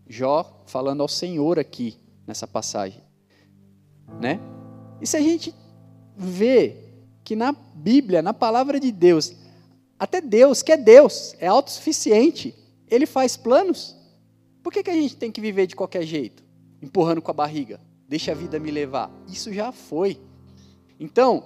[0.08, 3.04] Jó falando ao Senhor aqui, nessa passagem.
[4.20, 4.40] Né?
[5.00, 5.54] E se a gente
[6.18, 6.78] vê
[7.24, 9.32] que na Bíblia, na palavra de Deus,
[10.00, 12.56] até Deus, que é Deus, é autossuficiente,
[12.88, 13.96] ele faz planos.
[14.64, 16.44] Por que, que a gente tem que viver de qualquer jeito?
[16.82, 17.80] Empurrando com a barriga.
[18.10, 19.12] Deixa a vida me levar.
[19.28, 20.20] Isso já foi.
[21.02, 21.44] Então,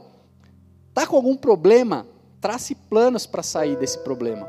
[0.94, 2.06] tá com algum problema?
[2.42, 4.46] Trace planos para sair desse problema.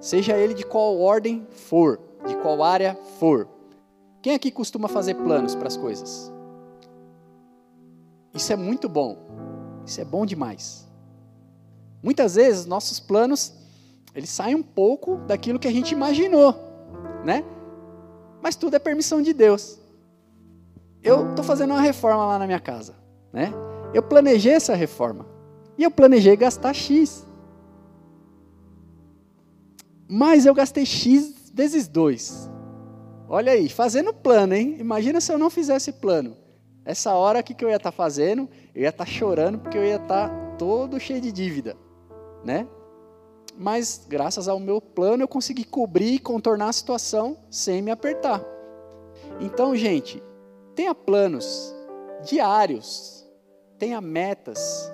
[0.00, 3.48] Seja ele de qual ordem for, de qual área for.
[4.22, 6.32] Quem aqui costuma fazer planos para as coisas?
[8.32, 9.18] Isso é muito bom.
[9.84, 10.86] Isso é bom demais.
[12.00, 13.52] Muitas vezes nossos planos
[14.14, 16.54] eles saem um pouco daquilo que a gente imaginou,
[17.24, 17.44] né?
[18.40, 19.80] Mas tudo é permissão de Deus.
[21.02, 22.94] Eu estou fazendo uma reforma lá na minha casa,
[23.32, 23.52] né?
[23.94, 25.26] Eu planejei essa reforma
[25.76, 27.26] e eu planejei gastar X.
[30.08, 32.50] Mas eu gastei X vezes dois.
[33.28, 34.76] Olha aí, fazendo plano, hein?
[34.78, 36.36] Imagina se eu não fizesse plano.
[36.84, 38.48] Essa hora, o que, que eu ia estar tá fazendo?
[38.74, 41.76] Eu ia estar tá chorando porque eu ia estar tá todo cheio de dívida
[42.44, 42.66] né?
[43.56, 48.42] Mas graças ao meu plano eu consegui cobrir e contornar a situação sem me apertar.
[49.40, 50.22] Então, gente,
[50.74, 51.74] tenha planos
[52.24, 53.17] diários,
[53.78, 54.92] tenha metas,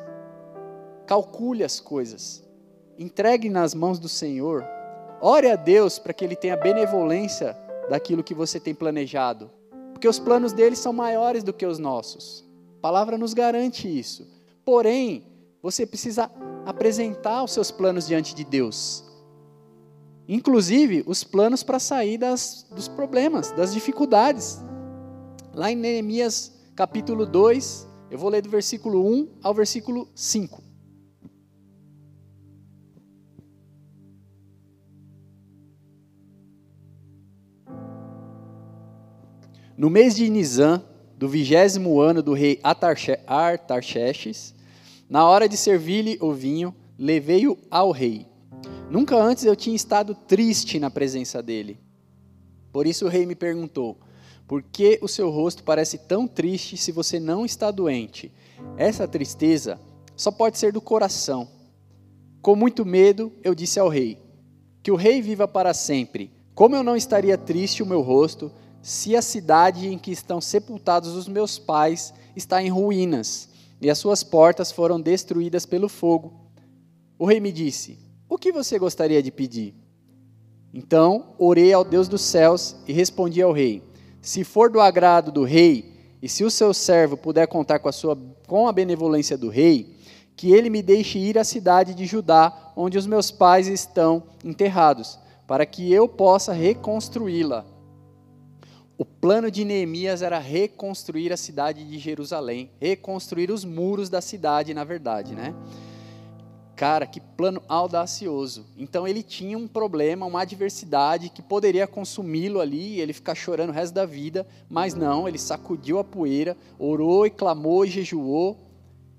[1.07, 2.45] calcule as coisas,
[2.99, 4.65] entregue nas mãos do Senhor,
[5.21, 7.57] ore a Deus para que Ele tenha benevolência
[7.89, 9.51] daquilo que você tem planejado,
[9.93, 12.45] porque os planos dele são maiores do que os nossos.
[12.79, 14.27] A palavra nos garante isso.
[14.65, 15.27] Porém,
[15.63, 16.31] você precisa
[16.67, 19.03] apresentar os seus planos diante de Deus.
[20.29, 24.59] Inclusive, os planos para sair das, dos problemas, das dificuldades.
[25.55, 30.63] Lá em Neemias capítulo 2, eu vou ler do versículo 1 ao versículo 5.
[39.77, 40.81] No mês de Nisan,
[41.19, 42.61] do vigésimo ano do rei
[43.27, 44.55] Artaxerxes,
[45.11, 48.29] na hora de servir-lhe o vinho, levei-o ao rei.
[48.89, 51.81] Nunca antes eu tinha estado triste na presença dele.
[52.71, 53.99] Por isso o rei me perguntou:
[54.47, 58.33] Por que o seu rosto parece tão triste se você não está doente?
[58.77, 59.81] Essa tristeza
[60.15, 61.49] só pode ser do coração.
[62.43, 64.19] Com muito medo, eu disse ao rei:
[64.83, 66.31] Que o rei viva para sempre.
[66.55, 68.53] Como eu não estaria triste o meu rosto,
[68.83, 73.49] se a cidade em que estão sepultados os meus pais está em ruínas,
[73.81, 76.35] e as suas portas foram destruídas pelo fogo.
[77.19, 79.75] O rei me disse: O que você gostaria de pedir?
[80.73, 83.83] Então orei ao Deus dos céus e respondi ao rei:
[84.25, 87.93] Se for do agrado do rei, e se o seu servo puder contar com a,
[87.93, 89.99] sua, com a benevolência do rei,
[90.35, 95.19] que ele me deixe ir à cidade de Judá, onde os meus pais estão enterrados,
[95.47, 97.67] para que eu possa reconstruí-la.
[98.97, 104.73] O plano de Neemias era reconstruir a cidade de Jerusalém, reconstruir os muros da cidade,
[104.73, 105.55] na verdade, né?
[106.77, 108.67] Cara, que plano audacioso.
[108.77, 113.73] Então ele tinha um problema, uma adversidade que poderia consumi-lo ali, ele ficar chorando o
[113.73, 118.59] resto da vida, mas não, ele sacudiu a poeira, orou e clamou e jejuou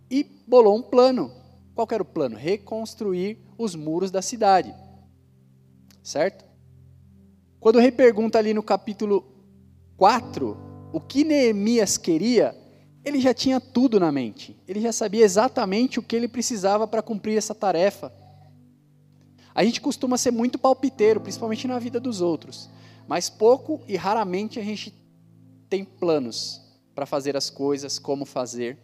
[0.10, 1.32] e bolou um plano.
[1.74, 2.36] Qual era o plano?
[2.36, 4.74] Reconstruir os muros da cidade.
[6.04, 6.46] Certo?
[7.60, 9.26] Quando o rei pergunta ali no capítulo
[9.98, 10.58] 4
[10.94, 12.56] o que Neemias queria,
[13.06, 14.58] ele já tinha tudo na mente.
[14.68, 18.12] Ele já sabia exatamente o que ele precisava para cumprir essa tarefa.
[19.54, 22.70] A gente costuma ser muito palpiteiro, principalmente na vida dos outros,
[23.08, 24.94] mas pouco e raramente a gente
[25.70, 26.62] tem planos
[26.96, 28.80] para fazer as coisas, como fazer.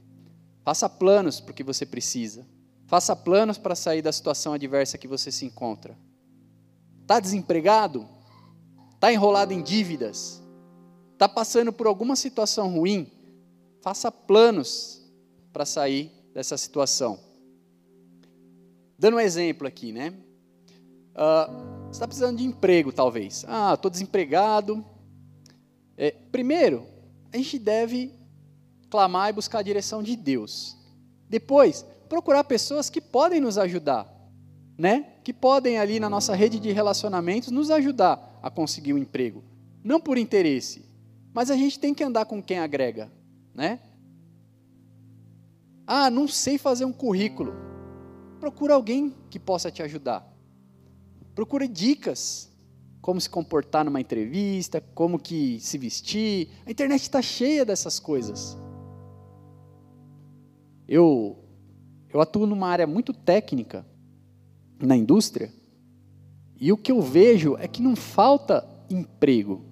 [0.63, 2.45] Faça planos para o que você precisa.
[2.85, 5.97] Faça planos para sair da situação adversa que você se encontra.
[7.01, 8.07] Está desempregado?
[8.93, 10.41] Está enrolado em dívidas?
[11.13, 13.11] Está passando por alguma situação ruim?
[13.81, 15.01] Faça planos
[15.51, 17.19] para sair dessa situação.
[18.97, 20.13] Dando um exemplo aqui, né?
[21.11, 23.43] Uh, você está precisando de emprego, talvez.
[23.47, 24.85] Ah, estou desempregado.
[25.97, 26.85] É, primeiro,
[27.33, 28.13] a gente deve
[28.89, 30.77] clamar e buscar a direção de Deus.
[31.27, 34.07] Depois, procurar pessoas que podem nos ajudar,
[34.77, 35.13] né?
[35.23, 39.43] Que podem ali na nossa rede de relacionamentos nos ajudar a conseguir um emprego.
[39.83, 40.85] Não por interesse,
[41.33, 43.11] mas a gente tem que andar com quem agrega,
[43.53, 43.79] né?
[45.85, 47.53] Ah, não sei fazer um currículo.
[48.39, 50.27] Procura alguém que possa te ajudar.
[51.35, 52.51] Procure dicas
[53.01, 56.49] como se comportar numa entrevista, como que se vestir.
[56.65, 58.57] A internet está cheia dessas coisas.
[60.87, 61.43] Eu,
[62.09, 63.85] eu atuo numa área muito técnica
[64.79, 65.51] na indústria
[66.59, 69.65] e o que eu vejo é que não falta emprego,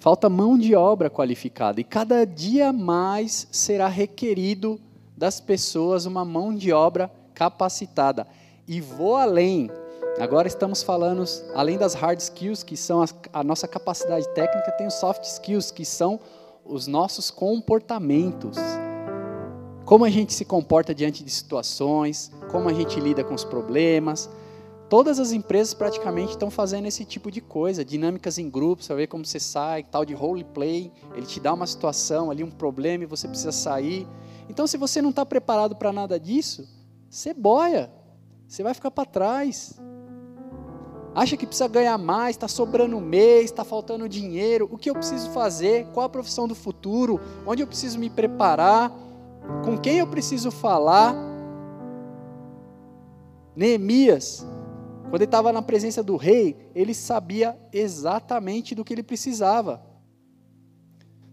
[0.00, 4.80] falta mão de obra qualificada e cada dia mais será requerido
[5.16, 8.26] das pessoas uma mão de obra capacitada.
[8.66, 9.70] E vou além.
[10.18, 11.22] Agora estamos falando,
[11.54, 15.84] além das hard skills, que são a, nossa capacidade técnica, tem os soft skills, que
[15.84, 16.18] são
[16.64, 18.56] os nossos comportamentos
[19.90, 24.30] como a gente se comporta diante de situações, como a gente lida com os problemas.
[24.90, 29.24] Todas as empresas praticamente estão fazendo esse tipo de coisa, dinâmicas em grupos, ver como
[29.24, 33.06] você sai, tal de role play, ele te dá uma situação ali, um problema e
[33.06, 34.04] você precisa sair.
[34.48, 36.68] Então, se você não está preparado para nada disso,
[37.08, 37.88] você boia,
[38.48, 39.80] você vai ficar para trás.
[41.14, 45.30] Acha que precisa ganhar mais, está sobrando mês, está faltando dinheiro, o que eu preciso
[45.30, 48.90] fazer, qual a profissão do futuro, onde eu preciso me preparar
[49.64, 51.14] com quem eu preciso falar.
[53.54, 54.44] Neemias,
[55.10, 59.84] quando ele estava na presença do rei, ele sabia exatamente do que ele precisava.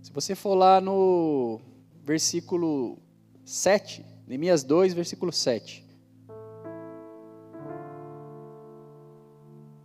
[0.01, 1.61] Se você for lá no
[2.03, 2.97] versículo
[3.45, 5.85] 7, Neemias 2, versículo 7.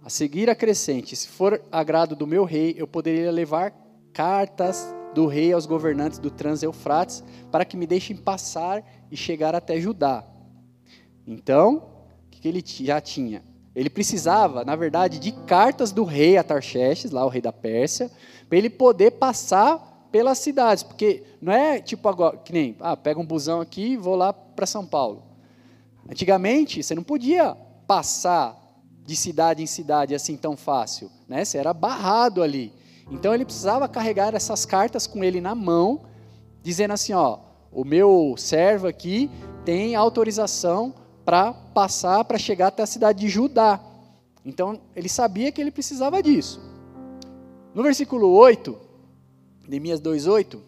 [0.03, 3.75] A seguir acrescente: se for agrado do meu rei, eu poderia levar
[4.11, 9.79] cartas do rei aos governantes do Trans-Eufrates, para que me deixem passar e chegar até
[9.79, 10.25] Judá.
[11.27, 11.91] Então,
[12.27, 13.52] o que ele já tinha?
[13.75, 18.11] Ele precisava, na verdade, de cartas do rei Atarxerxes, lá o rei da Pérsia,
[18.49, 23.19] para ele poder passar pelas cidades, porque não é tipo agora, que nem, ah, pega
[23.19, 25.23] um busão aqui e vou lá para São Paulo.
[26.09, 28.61] Antigamente, você não podia passar
[29.05, 31.45] de cidade em cidade assim tão fácil, né?
[31.45, 32.73] Você era barrado ali.
[33.11, 36.03] Então ele precisava carregar essas cartas com ele na mão,
[36.63, 37.39] dizendo assim: ó,
[37.73, 39.31] o meu servo aqui
[39.65, 40.95] tem autorização
[41.25, 43.81] para passar, para chegar até a cidade de Judá.
[44.45, 46.61] Então ele sabia que ele precisava disso.
[47.75, 48.77] No versículo 8,
[49.67, 50.59] Neemias 2:8,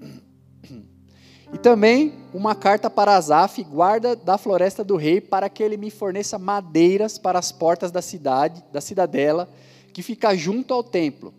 [1.52, 5.90] e também uma carta para Asaf, guarda da floresta do rei, para que ele me
[5.90, 9.48] forneça madeiras para as portas da cidade, da cidadela,
[9.92, 11.34] que fica junto ao templo,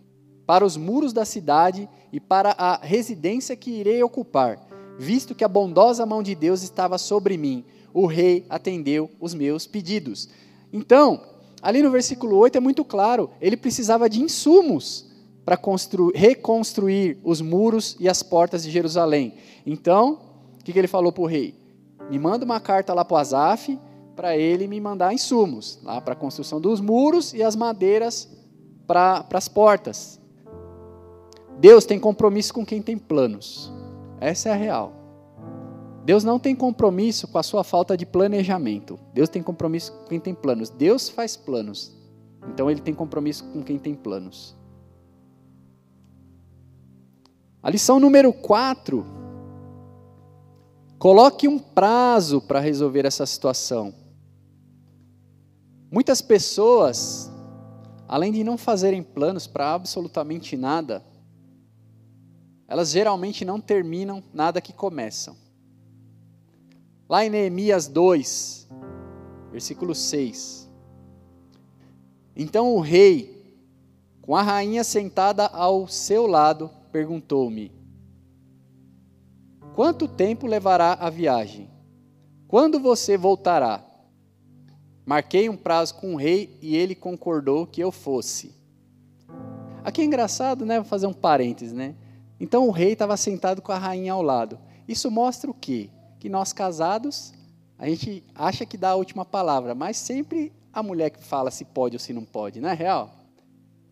[0.45, 4.59] para os muros da cidade e para a residência que irei ocupar,
[4.99, 7.65] visto que a bondosa mão de Deus estava sobre mim.
[7.93, 10.29] O rei atendeu os meus pedidos.
[10.71, 11.21] Então,
[11.61, 15.09] ali no versículo 8 é muito claro, ele precisava de insumos
[15.45, 15.59] para
[16.13, 19.33] reconstruir os muros e as portas de Jerusalém.
[19.65, 20.19] Então,
[20.59, 21.55] o que, que ele falou para o rei?
[22.09, 23.77] Me manda uma carta lá para o Azaf,
[24.15, 28.29] para ele me mandar insumos, lá para a construção dos muros e as madeiras
[28.85, 30.19] para as portas.
[31.57, 33.71] Deus tem compromisso com quem tem planos.
[34.19, 35.00] Essa é a real.
[36.03, 38.99] Deus não tem compromisso com a sua falta de planejamento.
[39.13, 40.69] Deus tem compromisso com quem tem planos.
[40.69, 41.95] Deus faz planos.
[42.49, 44.55] Então ele tem compromisso com quem tem planos.
[47.61, 49.05] A lição número 4.
[50.97, 53.93] Coloque um prazo para resolver essa situação.
[55.91, 57.31] Muitas pessoas,
[58.07, 61.03] além de não fazerem planos para absolutamente nada,
[62.67, 65.35] elas geralmente não terminam nada que começam.
[67.11, 68.69] Lá em Neemias 2,
[69.51, 70.71] versículo 6.
[72.33, 73.53] Então o rei,
[74.21, 77.69] com a rainha sentada ao seu lado, perguntou-me:
[79.75, 81.69] Quanto tempo levará a viagem?
[82.47, 83.85] Quando você voltará?
[85.05, 88.55] Marquei um prazo com o rei e ele concordou que eu fosse.
[89.83, 90.77] Aqui é engraçado, né?
[90.77, 91.93] Vou fazer um parênteses, né?
[92.39, 94.57] Então o rei estava sentado com a rainha ao lado.
[94.87, 95.89] Isso mostra o quê?
[96.21, 97.33] Que nós casados,
[97.77, 101.65] a gente acha que dá a última palavra, mas sempre a mulher que fala se
[101.65, 103.11] pode ou se não pode, não é real?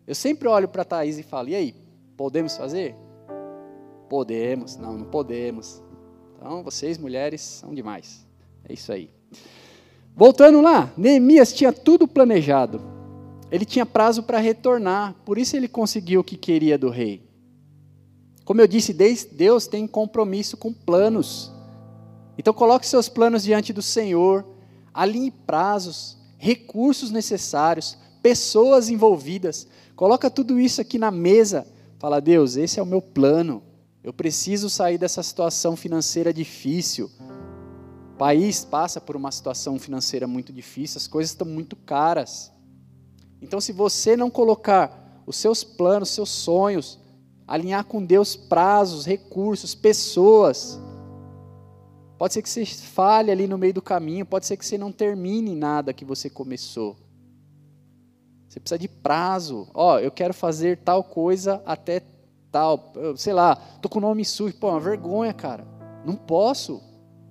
[0.06, 1.74] Eu sempre olho para a Thaís e falo, e aí,
[2.20, 2.94] Podemos fazer?
[4.06, 4.76] Podemos.
[4.76, 5.82] Não, não podemos.
[6.36, 8.26] Então, vocês, mulheres, são demais.
[8.68, 9.08] É isso aí.
[10.14, 12.78] Voltando lá, Neemias tinha tudo planejado.
[13.50, 17.26] Ele tinha prazo para retornar, por isso ele conseguiu o que queria do rei.
[18.44, 18.92] Como eu disse,
[19.32, 21.50] Deus tem compromisso com planos.
[22.40, 24.44] Então coloque seus planos diante do Senhor,
[24.92, 29.68] alinhe prazos, recursos necessários, pessoas envolvidas.
[29.94, 31.64] Coloca tudo isso aqui na mesa
[32.00, 33.62] Fala, Deus, esse é o meu plano.
[34.02, 37.10] Eu preciso sair dessa situação financeira difícil.
[38.14, 42.50] O país passa por uma situação financeira muito difícil, as coisas estão muito caras.
[43.42, 46.98] Então, se você não colocar os seus planos, seus sonhos,
[47.46, 50.80] alinhar com Deus prazos, recursos, pessoas,
[52.20, 54.92] pode ser que você falhe ali no meio do caminho, pode ser que você não
[54.92, 56.94] termine nada que você começou.
[58.46, 59.66] Você precisa de prazo.
[59.72, 62.02] Ó, oh, eu quero fazer tal coisa até
[62.52, 62.92] tal.
[63.16, 64.54] Sei lá, tô com o nome sujo.
[64.58, 65.66] Pô, é uma vergonha, cara.
[66.04, 66.82] Não posso.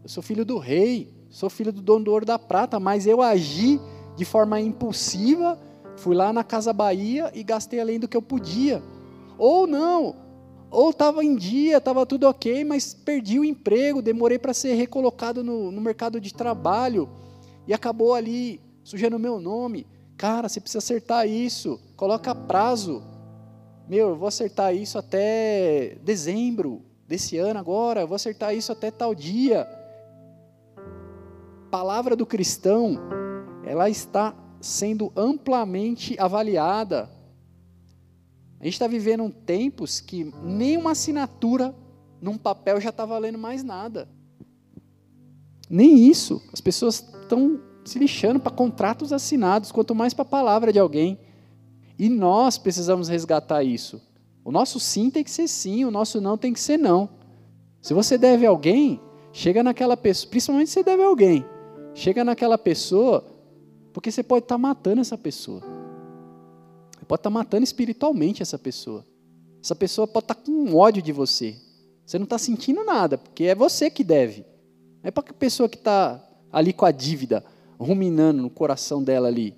[0.01, 1.13] Eu sou filho do rei.
[1.29, 2.79] Sou filho do dono do ouro da prata.
[2.79, 3.79] Mas eu agi
[4.17, 5.59] de forma impulsiva.
[5.97, 8.81] Fui lá na Casa Bahia e gastei além do que eu podia.
[9.37, 10.15] Ou não.
[10.71, 15.43] Ou estava em dia, estava tudo ok, mas perdi o emprego, demorei para ser recolocado
[15.43, 17.09] no, no mercado de trabalho
[17.67, 19.87] e acabou ali sujando o meu nome.
[20.17, 21.79] Cara, você precisa acertar isso.
[21.95, 23.01] Coloca prazo.
[23.87, 28.01] Meu, eu vou acertar isso até dezembro desse ano agora.
[28.01, 29.67] Eu vou acertar isso até tal dia.
[31.71, 32.99] Palavra do cristão,
[33.65, 37.09] ela está sendo amplamente avaliada.
[38.59, 41.73] A gente está vivendo tempos que nem uma assinatura
[42.21, 44.09] num papel já está valendo mais nada.
[45.69, 46.41] Nem isso.
[46.51, 51.17] As pessoas estão se lixando para contratos assinados, quanto mais para a palavra de alguém.
[51.97, 54.01] E nós precisamos resgatar isso.
[54.43, 57.09] O nosso sim tem que ser sim, o nosso não tem que ser não.
[57.81, 58.99] Se você deve alguém,
[59.31, 61.45] chega naquela pessoa, principalmente se você deve alguém,
[61.93, 63.25] chega naquela pessoa,
[63.93, 65.78] porque você pode estar tá matando essa pessoa.
[67.09, 69.03] Pode estar tá matando espiritualmente essa pessoa.
[69.63, 71.57] Essa pessoa pode estar tá com ódio de você.
[72.05, 74.45] Você não está sentindo nada, porque é você que deve.
[75.01, 77.43] Não é para a pessoa que está ali com a dívida
[77.79, 79.55] ruminando no coração dela ali.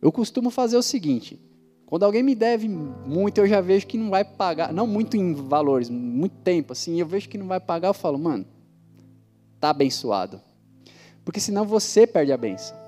[0.00, 1.40] Eu costumo fazer o seguinte:
[1.84, 5.34] quando alguém me deve muito, eu já vejo que não vai pagar, não muito em
[5.34, 8.46] valores, muito tempo, assim, eu vejo que não vai pagar, eu falo, mano,
[9.58, 10.40] tá abençoado.
[11.24, 12.81] Porque senão você perde a benção.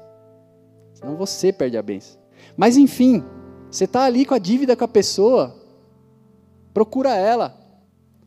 [1.05, 2.19] Senão você perde a benção.
[2.57, 3.23] Mas enfim,
[3.71, 5.55] você está ali com a dívida com a pessoa,
[6.73, 7.55] procura ela.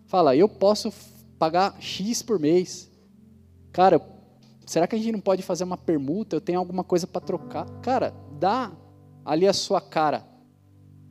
[0.06, 0.94] Fala, eu posso
[1.40, 2.92] pagar X por mês.
[3.72, 4.00] Cara,
[4.64, 6.36] será que a gente não pode fazer uma permuta?
[6.36, 7.68] Eu tenho alguma coisa para trocar?
[7.82, 8.72] Cara, dá
[9.26, 10.24] ali a sua cara.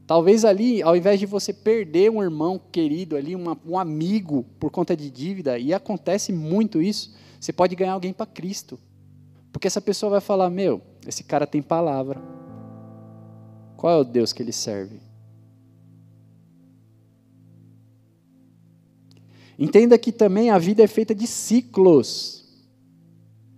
[0.07, 4.71] Talvez ali, ao invés de você perder um irmão querido ali, uma, um amigo por
[4.71, 8.79] conta de dívida, e acontece muito isso, você pode ganhar alguém para Cristo.
[9.57, 12.21] Porque essa pessoa vai falar: Meu, esse cara tem palavra.
[13.75, 15.01] Qual é o Deus que ele serve?
[19.59, 22.45] Entenda que também a vida é feita de ciclos.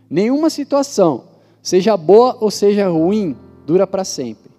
[0.09, 1.31] Nenhuma situação,
[1.61, 3.37] seja boa ou seja ruim,
[3.67, 4.53] dura para sempre.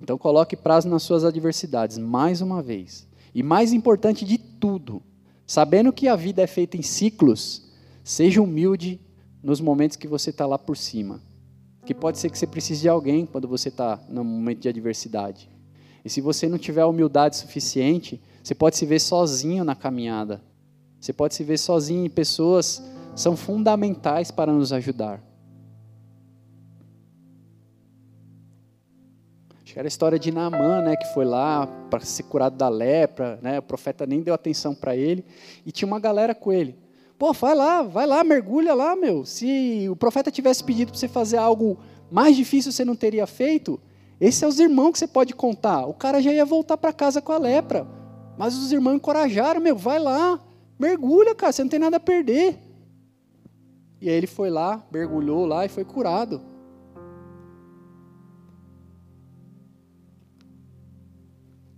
[0.00, 3.06] Então coloque prazo nas suas adversidades, mais uma vez.
[3.34, 5.02] E mais importante de tudo,
[5.46, 7.70] sabendo que a vida é feita em ciclos,
[8.02, 8.98] seja humilde
[9.42, 11.20] nos momentos que você está lá por cima.
[11.84, 15.50] Que pode ser que você precise de alguém quando você está no momento de adversidade.
[16.04, 20.40] E se você não tiver humildade suficiente, você pode se ver sozinho na caminhada.
[21.00, 22.82] Você pode se ver sozinho e pessoas
[23.14, 25.22] são fundamentais para nos ajudar.
[29.62, 32.68] Acho que era a história de Naamã, né, que foi lá para ser curado da
[32.68, 35.24] lepra, né, o profeta nem deu atenção para ele,
[35.64, 36.76] e tinha uma galera com ele.
[37.22, 39.24] Pô, vai lá, vai lá, mergulha lá, meu.
[39.24, 41.78] Se o profeta tivesse pedido para você fazer algo
[42.10, 43.78] mais difícil, você não teria feito.
[44.20, 45.86] Esses são os irmãos que você pode contar.
[45.86, 47.86] O cara já ia voltar para casa com a lepra.
[48.36, 50.40] Mas os irmãos encorajaram, meu, vai lá,
[50.76, 52.58] mergulha, cara, você não tem nada a perder.
[54.00, 56.42] E aí ele foi lá, mergulhou lá e foi curado.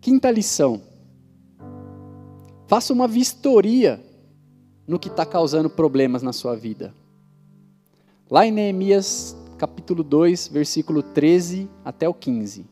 [0.01, 0.81] Quinta lição.
[2.67, 4.03] Faça uma vistoria
[4.87, 6.95] no que está causando problemas na sua vida.
[8.31, 12.67] Lá em Neemias capítulo 2, versículo 13 até o 15.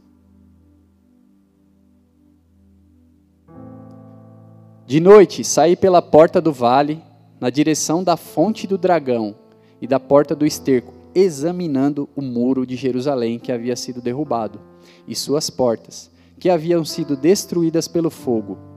[4.87, 7.03] De noite saí pela porta do vale,
[7.41, 9.35] na direção da fonte do dragão
[9.81, 14.61] e da porta do esterco, examinando o muro de Jerusalém que havia sido derrubado,
[15.07, 18.72] e suas portas, que haviam sido destruídas pelo fogo.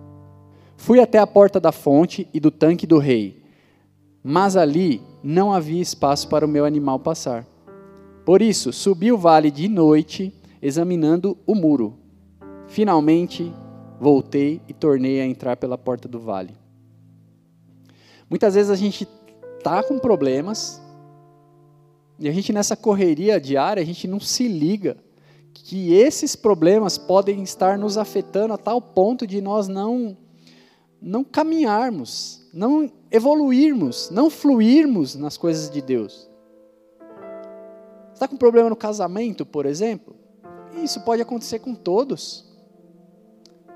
[0.85, 3.41] Fui até a porta da fonte e do tanque do rei,
[4.23, 7.43] mas ali não havia espaço para o meu animal passar.
[8.23, 10.31] Por isso, subi o vale de noite,
[10.61, 11.97] examinando o muro.
[12.67, 13.51] Finalmente,
[13.99, 16.53] voltei e tornei a entrar pela porta do vale.
[18.29, 19.07] Muitas vezes a gente
[19.63, 20.79] tá com problemas
[22.19, 24.97] e a gente nessa correria diária, a gente não se liga
[25.51, 30.15] que esses problemas podem estar nos afetando a tal ponto de nós não
[31.05, 36.27] não caminharmos, não evoluirmos, não fluirmos nas coisas de Deus.
[38.11, 40.15] Está com problema no casamento, por exemplo?
[40.81, 42.51] Isso pode acontecer com todos.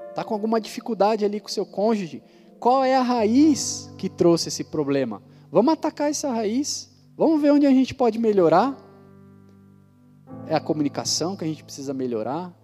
[0.09, 2.23] Está com alguma dificuldade ali com seu cônjuge?
[2.59, 5.21] Qual é a raiz que trouxe esse problema?
[5.51, 6.89] Vamos atacar essa raiz.
[7.15, 8.75] Vamos ver onde a gente pode melhorar.
[10.47, 12.59] É a comunicação que a gente precisa melhorar.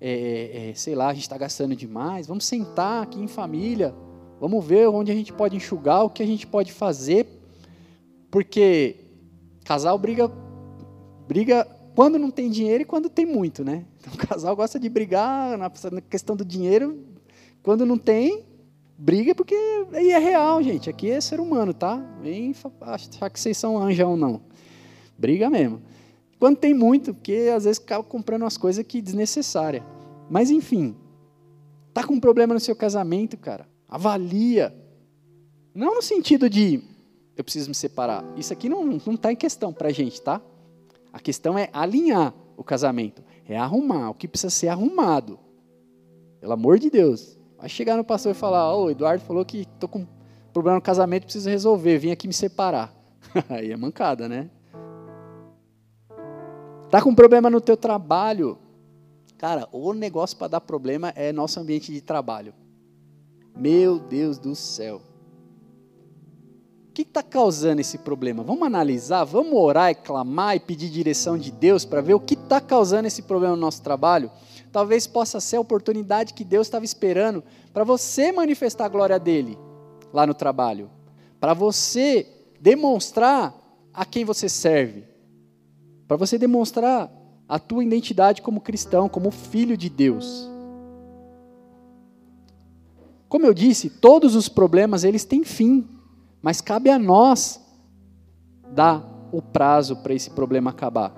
[0.00, 2.26] É, é, é sei lá, a gente está gastando demais.
[2.26, 3.94] Vamos sentar aqui em família.
[4.40, 7.26] Vamos ver onde a gente pode enxugar, o que a gente pode fazer.
[8.30, 8.96] Porque
[9.64, 10.30] casal briga,
[11.28, 13.84] briga quando não tem dinheiro e quando tem muito, né?
[14.00, 15.70] Então, o casal gosta de brigar na
[16.00, 17.04] questão do dinheiro.
[17.62, 18.46] Quando não tem,
[18.96, 19.54] briga porque
[19.92, 20.88] aí é real, gente.
[20.88, 21.96] Aqui é ser humano, tá?
[22.22, 24.40] Vem achar que vocês são anjão, não.
[25.18, 25.82] Briga mesmo.
[26.40, 29.84] Quando tem muito, porque às vezes acaba comprando umas coisas que desnecessárias.
[30.30, 30.96] Mas enfim,
[31.92, 33.68] tá com um problema no seu casamento, cara.
[33.86, 34.74] Avalia.
[35.74, 36.82] Não no sentido de
[37.36, 38.24] eu preciso me separar.
[38.38, 40.40] Isso aqui não está em questão para a gente, tá?
[41.12, 45.38] A questão é alinhar o casamento, é arrumar o que precisa ser arrumado.
[46.40, 47.38] Pelo amor de Deus.
[47.58, 50.06] Vai chegar no pastor e falar: Ô, oh, Eduardo falou que estou com
[50.54, 52.94] problema no casamento, preciso resolver, vim aqui me separar.
[53.50, 54.48] Aí é mancada, né?
[56.90, 58.58] Tá com problema no teu trabalho.
[59.38, 62.52] Cara, o negócio para dar problema é nosso ambiente de trabalho.
[63.56, 65.00] Meu Deus do céu.
[66.88, 68.42] O que está causando esse problema?
[68.42, 72.34] Vamos analisar, vamos orar e clamar e pedir direção de Deus para ver o que
[72.34, 74.28] está causando esse problema no nosso trabalho?
[74.72, 79.56] Talvez possa ser a oportunidade que Deus estava esperando para você manifestar a glória dele
[80.12, 80.90] lá no trabalho,
[81.38, 82.26] para você
[82.60, 83.54] demonstrar
[83.94, 85.04] a quem você serve,
[86.10, 87.08] para você demonstrar
[87.48, 90.50] a tua identidade como cristão, como filho de Deus.
[93.28, 95.88] Como eu disse, todos os problemas eles têm fim.
[96.42, 97.64] Mas cabe a nós
[98.72, 101.14] dar o prazo para esse problema acabar.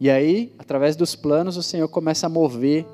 [0.00, 2.86] E aí, através dos planos, o Senhor começa a mover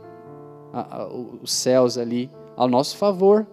[0.73, 3.47] a, a, os céus ali ao nosso favor.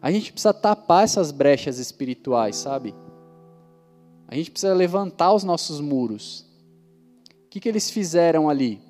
[0.00, 2.92] A gente precisa tapar essas brechas espirituais, sabe?
[4.32, 6.46] A gente precisa levantar os nossos muros.
[7.44, 8.80] O que, que eles fizeram ali?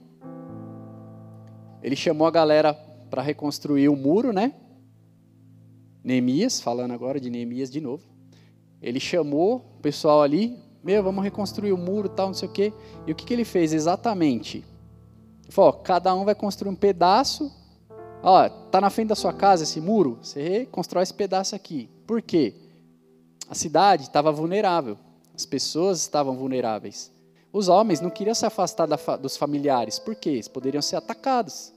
[1.82, 2.72] Ele chamou a galera
[3.11, 4.55] para reconstruir o muro, né?
[6.05, 8.05] Neemias, falando agora de Neemias de novo.
[8.80, 12.72] Ele chamou o pessoal ali, meu, vamos reconstruir o muro, tal, não sei o quê.
[13.05, 14.59] E o que, que ele fez exatamente?
[15.43, 17.51] Ele falou, cada um vai construir um pedaço
[18.22, 21.90] Ó, tá na frente da sua casa esse muro, você reconstrói esse pedaço aqui.
[22.07, 22.55] Por quê?
[23.49, 24.97] A cidade estava vulnerável,
[25.35, 27.11] as pessoas estavam vulneráveis.
[27.53, 28.87] Os homens não queriam se afastar
[29.18, 30.30] dos familiares, por quê?
[30.30, 31.72] Eles poderiam ser atacados.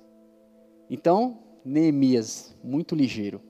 [0.90, 3.42] Então, Neemias, muito ligeiro,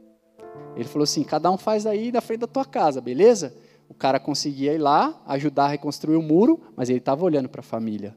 [0.75, 3.55] ele falou assim: cada um faz aí da frente da tua casa, beleza?
[3.87, 7.59] O cara conseguia ir lá, ajudar a reconstruir o muro, mas ele estava olhando para
[7.59, 8.15] a família.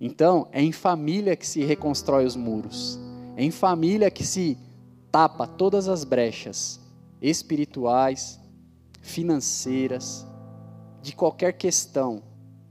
[0.00, 2.98] Então, é em família que se reconstrói os muros.
[3.36, 4.56] É em família que se
[5.10, 6.80] tapa todas as brechas
[7.20, 8.38] espirituais,
[9.00, 10.26] financeiras,
[11.06, 12.20] de qualquer questão.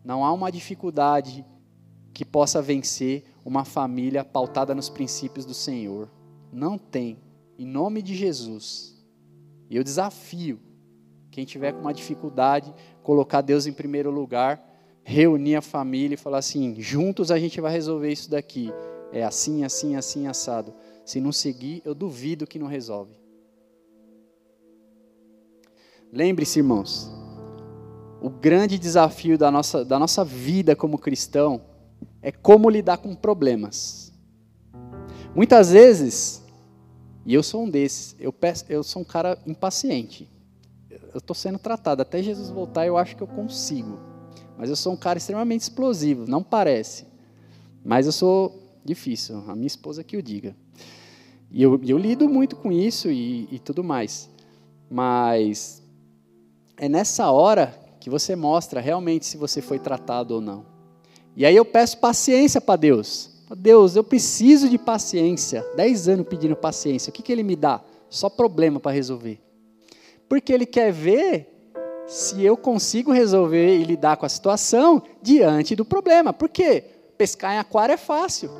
[0.03, 1.45] Não há uma dificuldade
[2.13, 6.09] que possa vencer uma família pautada nos princípios do Senhor.
[6.51, 7.17] Não tem.
[7.57, 8.93] Em nome de Jesus.
[9.69, 10.59] E eu desafio
[11.31, 14.61] quem tiver com uma dificuldade, colocar Deus em primeiro lugar,
[15.01, 18.69] reunir a família e falar assim: juntos a gente vai resolver isso daqui.
[19.13, 20.73] É assim, assim, assim, assado.
[21.05, 23.13] Se não seguir, eu duvido que não resolve.
[26.11, 27.09] Lembre-se, irmãos,
[28.21, 31.61] o grande desafio da nossa, da nossa vida como cristão
[32.21, 34.11] é como lidar com problemas.
[35.35, 36.43] Muitas vezes,
[37.25, 40.29] e eu sou um desses, eu, peço, eu sou um cara impaciente.
[40.89, 43.99] Eu estou sendo tratado, até Jesus voltar eu acho que eu consigo.
[44.57, 47.05] Mas eu sou um cara extremamente explosivo, não parece.
[47.83, 50.55] Mas eu sou Difícil, a minha esposa que o diga.
[51.49, 54.29] E eu, eu lido muito com isso e, e tudo mais.
[54.87, 55.81] Mas
[56.77, 57.75] é nessa hora
[58.05, 60.63] que você mostra realmente se você foi tratado ou não.
[61.35, 63.31] E aí eu peço paciência para Deus.
[63.57, 65.65] Deus, eu preciso de paciência.
[65.75, 67.09] Dez anos pedindo paciência.
[67.09, 67.81] O que, que Ele me dá?
[68.07, 69.41] Só problema para resolver.
[70.29, 71.49] Porque Ele quer ver
[72.05, 76.31] se eu consigo resolver e lidar com a situação diante do problema.
[76.31, 76.83] Por quê?
[77.17, 78.51] Pescar em aquário é fácil.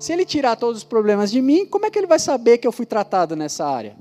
[0.00, 2.66] Se ele tirar todos os problemas de mim, como é que ele vai saber que
[2.66, 3.96] eu fui tratado nessa área?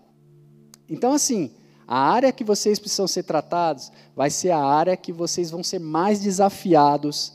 [0.90, 1.52] Então, assim,
[1.92, 5.80] a área que vocês precisam ser tratados vai ser a área que vocês vão ser
[5.80, 7.34] mais desafiados,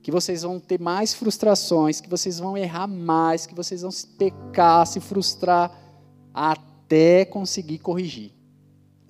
[0.00, 4.06] que vocês vão ter mais frustrações, que vocês vão errar mais, que vocês vão se
[4.06, 5.76] pecar, se frustrar,
[6.32, 8.30] até conseguir corrigir.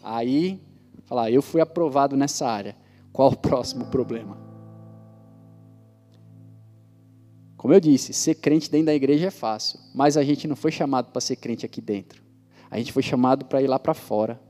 [0.02, 0.58] Aí,
[1.04, 2.74] falar, eu fui aprovado nessa área.
[3.12, 4.38] Qual o próximo problema?
[7.58, 10.72] Como eu disse, ser crente dentro da igreja é fácil, mas a gente não foi
[10.72, 12.22] chamado para ser crente aqui dentro.
[12.70, 14.40] A gente foi chamado para ir lá para fora.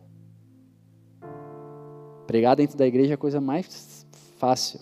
[2.27, 4.07] Pregar dentro da igreja é a coisa mais
[4.39, 4.81] fácil.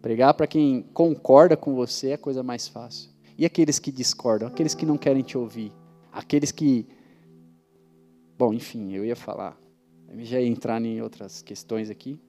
[0.00, 3.10] Pregar para quem concorda com você é a coisa mais fácil.
[3.36, 5.72] E aqueles que discordam, aqueles que não querem te ouvir,
[6.12, 6.86] aqueles que.
[8.38, 9.58] Bom, enfim, eu ia falar.
[10.08, 12.20] Eu já ia entrar em outras questões aqui.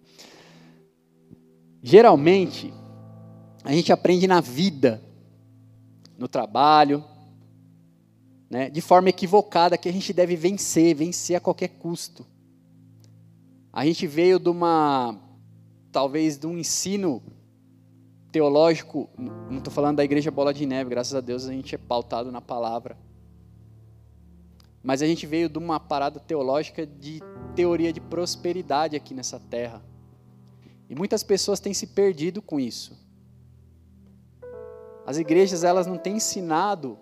[1.82, 2.74] Geralmente,
[3.64, 5.02] a gente aprende na vida,
[6.18, 7.04] no trabalho,
[8.50, 12.26] né, de forma equivocada que a gente deve vencer, vencer a qualquer custo.
[13.78, 15.16] A gente veio de uma,
[15.92, 17.22] talvez, de um ensino
[18.32, 21.78] teológico, não estou falando da igreja Bola de Neve, graças a Deus a gente é
[21.78, 22.98] pautado na palavra.
[24.82, 27.22] Mas a gente veio de uma parada teológica de
[27.56, 29.86] teoria de prosperidade aqui nessa terra.
[30.90, 32.98] E muitas pessoas têm se perdido com isso.
[35.06, 36.98] As igrejas elas não têm ensinado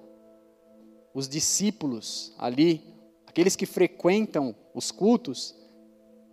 [1.13, 2.83] os discípulos ali,
[3.25, 5.55] aqueles que frequentam os cultos,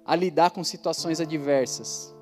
[0.04, 2.14] a lidar com situações adversas,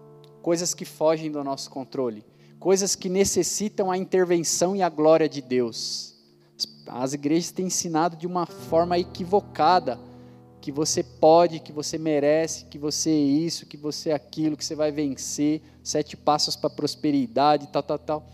[0.42, 2.24] coisas que fogem do nosso controle,
[2.58, 6.14] coisas que necessitam a intervenção e a glória de Deus.
[6.86, 9.98] As igrejas têm ensinado de uma forma equivocada
[10.60, 14.64] que você pode, que você merece, que você é isso, que você é aquilo, que
[14.64, 18.26] você vai vencer, sete passos para prosperidade, tal, tal, tal.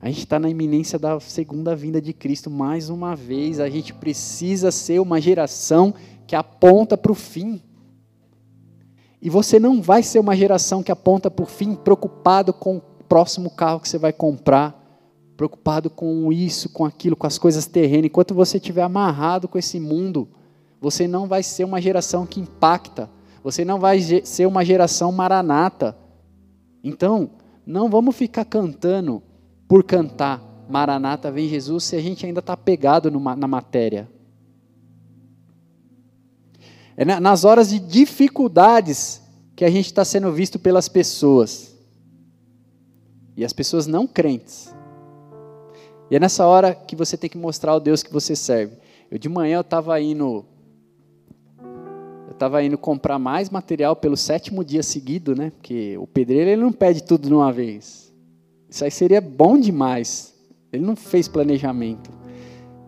[0.00, 3.58] A gente está na iminência da segunda vinda de Cristo mais uma vez.
[3.58, 5.92] A gente precisa ser uma geração
[6.28, 7.60] que aponta para o fim.
[9.20, 12.80] E você não vai ser uma geração que aponta para o fim preocupado com o
[13.08, 14.80] próximo carro que você vai comprar,
[15.36, 18.06] preocupado com isso, com aquilo, com as coisas terrenas.
[18.06, 20.28] Enquanto você estiver amarrado com esse mundo,
[20.80, 23.10] você não vai ser uma geração que impacta.
[23.42, 25.96] Você não vai ser uma geração maranata.
[26.84, 27.30] Então,
[27.66, 29.20] não vamos ficar cantando
[29.66, 34.08] por cantar Maranata, vem Jesus, se a gente ainda está pegado numa, na matéria.
[37.00, 39.22] É nas horas de dificuldades
[39.54, 41.72] que a gente está sendo visto pelas pessoas.
[43.36, 44.74] E as pessoas não crentes.
[46.10, 48.76] E é nessa hora que você tem que mostrar o Deus que você serve.
[49.08, 50.44] Eu de manhã eu estava indo
[52.26, 55.50] eu estava indo comprar mais material pelo sétimo dia seguido, né?
[55.50, 58.12] Porque o pedreiro ele não pede tudo de uma vez.
[58.68, 60.34] Isso aí seria bom demais.
[60.72, 62.10] Ele não fez planejamento.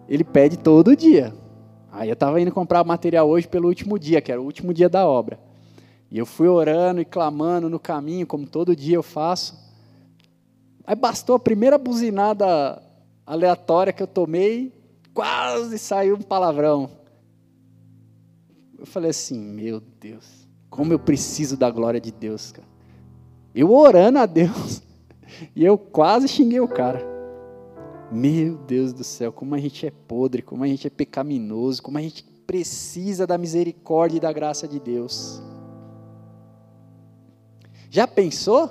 [0.09, 1.33] Ele pede todo dia.
[1.93, 4.88] Aí eu estava indo comprar material hoje pelo último dia, que era o último dia
[4.88, 5.38] da obra.
[6.11, 9.59] E eu fui orando e clamando no caminho, como todo dia eu faço.
[10.84, 12.82] Aí bastou a primeira buzinada
[13.26, 14.72] aleatória que eu tomei,
[15.14, 16.91] quase saiu um palavrão.
[18.78, 22.66] Eu falei assim, meu Deus, como eu preciso da glória de Deus, cara.
[23.55, 24.82] Eu orando a Deus,
[25.55, 27.10] e eu quase xinguei o cara.
[28.11, 31.97] Meu Deus do céu, como a gente é podre, como a gente é pecaminoso, como
[31.97, 35.41] a gente precisa da misericórdia e da graça de Deus.
[37.89, 38.71] Já pensou?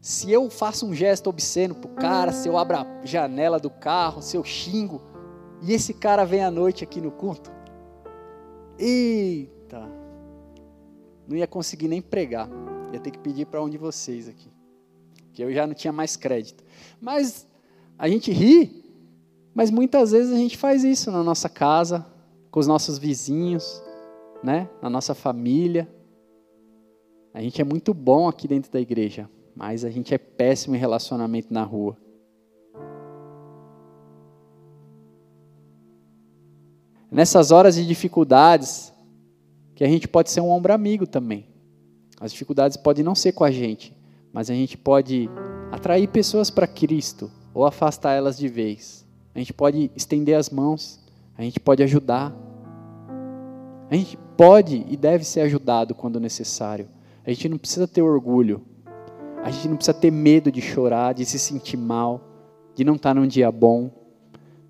[0.00, 4.22] Se eu faço um gesto obsceno pro cara, se eu abro a janela do carro,
[4.22, 5.00] se eu xingo,
[5.62, 7.50] e esse cara vem à noite aqui no culto?
[8.78, 9.86] Eita!
[11.28, 12.48] Não ia conseguir nem pregar.
[12.92, 14.50] Ia ter que pedir para um de vocês aqui.
[15.32, 16.64] Que eu já não tinha mais crédito.
[17.00, 17.46] Mas
[18.00, 18.82] a gente ri,
[19.54, 22.06] mas muitas vezes a gente faz isso na nossa casa,
[22.50, 23.82] com os nossos vizinhos,
[24.42, 24.70] né?
[24.80, 25.86] na nossa família.
[27.34, 30.78] A gente é muito bom aqui dentro da igreja, mas a gente é péssimo em
[30.78, 31.94] relacionamento na rua.
[37.10, 38.94] Nessas horas de dificuldades,
[39.74, 41.46] que a gente pode ser um ombro amigo também.
[42.18, 43.94] As dificuldades podem não ser com a gente,
[44.32, 45.28] mas a gente pode
[45.70, 49.06] atrair pessoas para Cristo ou afastar elas de vez.
[49.34, 51.00] A gente pode estender as mãos,
[51.36, 52.34] a gente pode ajudar.
[53.90, 56.88] A gente pode e deve ser ajudado quando necessário.
[57.24, 58.62] A gente não precisa ter orgulho.
[59.42, 62.20] A gente não precisa ter medo de chorar, de se sentir mal,
[62.74, 63.90] de não estar num dia bom.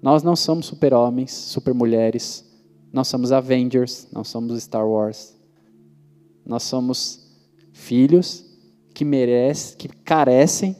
[0.01, 2.49] Nós não somos super-homens, super-mulheres.
[2.93, 5.37] Nós somos Avengers, não somos Star Wars.
[6.47, 7.31] Nós somos
[7.73, 8.45] filhos
[8.95, 10.77] que merecem, que carecem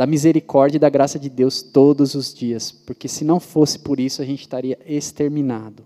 [0.00, 4.00] da misericórdia e da graça de Deus todos os dias, porque se não fosse por
[4.00, 5.84] isso a gente estaria exterminado.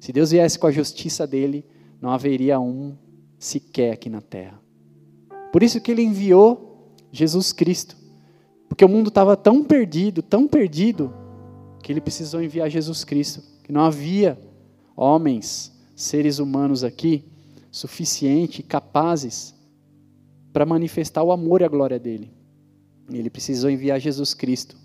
[0.00, 1.64] Se Deus viesse com a justiça dele,
[2.00, 2.96] não haveria um
[3.38, 4.60] sequer aqui na terra.
[5.52, 7.96] Por isso que ele enviou Jesus Cristo,
[8.68, 11.14] porque o mundo estava tão perdido, tão perdido,
[11.80, 14.36] que ele precisou enviar Jesus Cristo, que não havia
[14.96, 17.24] homens, seres humanos aqui
[17.70, 19.54] suficiente, capazes
[20.52, 22.41] para manifestar o amor e a glória dele.
[23.10, 24.76] Ele precisou enviar Jesus Cristo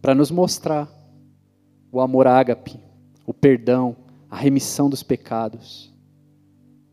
[0.00, 0.88] para nos mostrar
[1.90, 2.78] o amor ágape,
[3.26, 3.96] o perdão,
[4.30, 5.92] a remissão dos pecados,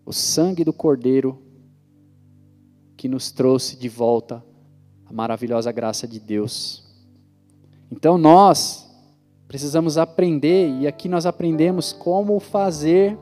[0.06, 1.42] o sangue do Cordeiro
[2.96, 4.44] que nos trouxe de volta
[5.06, 6.84] a maravilhosa graça de Deus.
[7.90, 8.90] Então nós
[9.48, 13.18] precisamos aprender, e aqui nós aprendemos como fazer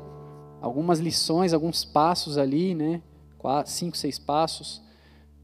[0.62, 3.02] algumas lições, alguns passos ali, né?
[3.66, 4.82] Cinco, seis passos,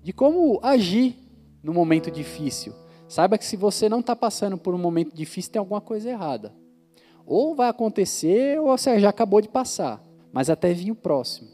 [0.03, 1.24] de como agir
[1.65, 2.73] no momento difícil.
[3.07, 6.53] Saiba que se você não está passando por um momento difícil, tem alguma coisa errada.
[7.25, 9.99] Ou vai acontecer, ou você já acabou de passar,
[10.31, 11.49] mas até vir o próximo.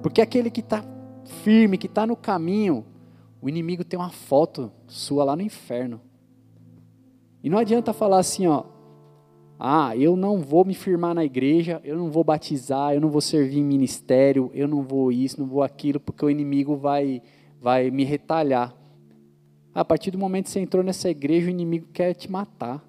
[0.00, 0.84] Porque aquele que está
[1.42, 2.86] firme, que está no caminho,
[3.42, 6.00] o inimigo tem uma foto sua lá no inferno.
[7.42, 8.64] E não adianta falar assim, ó,
[9.58, 13.20] ah, eu não vou me firmar na igreja, eu não vou batizar, eu não vou
[13.20, 17.20] servir em ministério, eu não vou isso, não vou aquilo, porque o inimigo vai
[17.60, 18.74] vai me retalhar.
[19.74, 22.82] A partir do momento que você entrou nessa igreja, o inimigo quer te matar.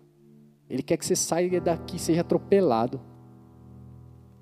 [0.69, 2.99] Ele quer que você saia daqui, seja atropelado.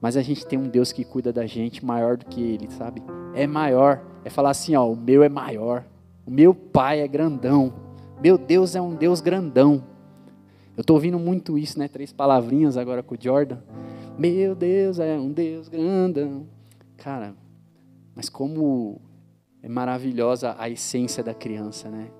[0.01, 3.01] Mas a gente tem um Deus que cuida da gente maior do que ele, sabe?
[3.33, 4.05] É maior.
[4.23, 5.85] É falar assim, ó, o meu é maior.
[6.25, 7.73] O meu pai é grandão.
[8.21, 9.83] Meu Deus é um Deus grandão.
[10.77, 11.87] Eu estou ouvindo muito isso, né?
[11.87, 13.59] Três palavrinhas agora com o Jordan.
[14.17, 16.45] Meu Deus é um Deus grandão.
[16.97, 17.33] Cara,
[18.15, 19.01] mas como
[19.65, 22.11] é maravilhosa a essência da criança, né?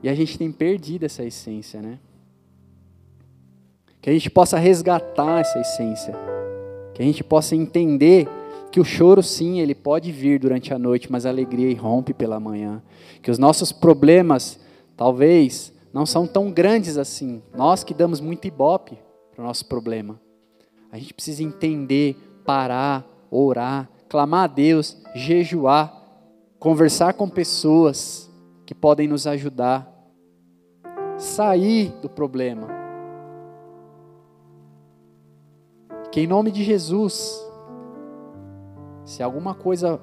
[0.00, 1.98] E a gente tem perdido essa essência, né?
[4.00, 6.14] Que a gente possa resgatar essa essência.
[6.94, 8.28] Que a gente possa entender
[8.70, 12.38] que o choro, sim, ele pode vir durante a noite, mas a alegria irrompe pela
[12.38, 12.80] manhã.
[13.20, 14.60] Que os nossos problemas,
[14.96, 17.42] talvez, não são tão grandes assim.
[17.56, 18.96] Nós que damos muito ibope
[19.32, 20.20] para o nosso problema.
[20.92, 26.03] A gente precisa entender, parar, orar, clamar a Deus, jejuar
[26.64, 28.32] conversar com pessoas
[28.64, 29.86] que podem nos ajudar,
[31.18, 32.68] sair do problema.
[36.10, 37.38] Que em nome de Jesus,
[39.04, 40.00] se alguma coisa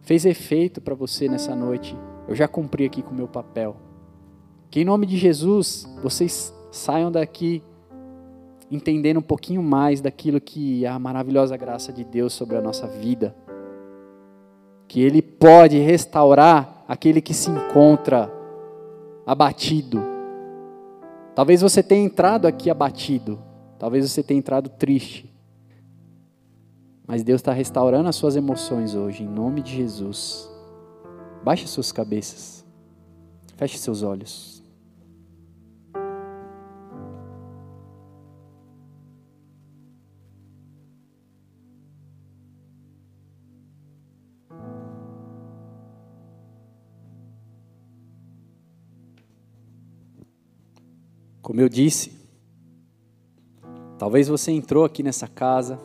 [0.00, 1.94] fez efeito para você nessa noite,
[2.26, 3.76] eu já cumpri aqui com o meu papel.
[4.70, 7.62] Que em nome de Jesus, vocês saiam daqui
[8.70, 12.86] entendendo um pouquinho mais daquilo que é a maravilhosa graça de Deus sobre a nossa
[12.86, 13.36] vida
[14.94, 18.32] que Ele pode restaurar aquele que se encontra
[19.26, 20.00] abatido.
[21.34, 23.42] Talvez você tenha entrado aqui abatido.
[23.76, 25.34] Talvez você tenha entrado triste.
[27.04, 30.48] Mas Deus está restaurando as suas emoções hoje, em nome de Jesus.
[31.42, 32.64] Baixe suas cabeças.
[33.56, 34.62] Feche seus olhos.
[51.54, 52.10] Como eu disse,
[53.96, 55.78] talvez você entrou aqui nessa casa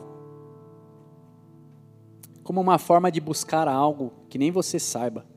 [2.43, 5.27] como uma forma de buscar algo que nem você saiba.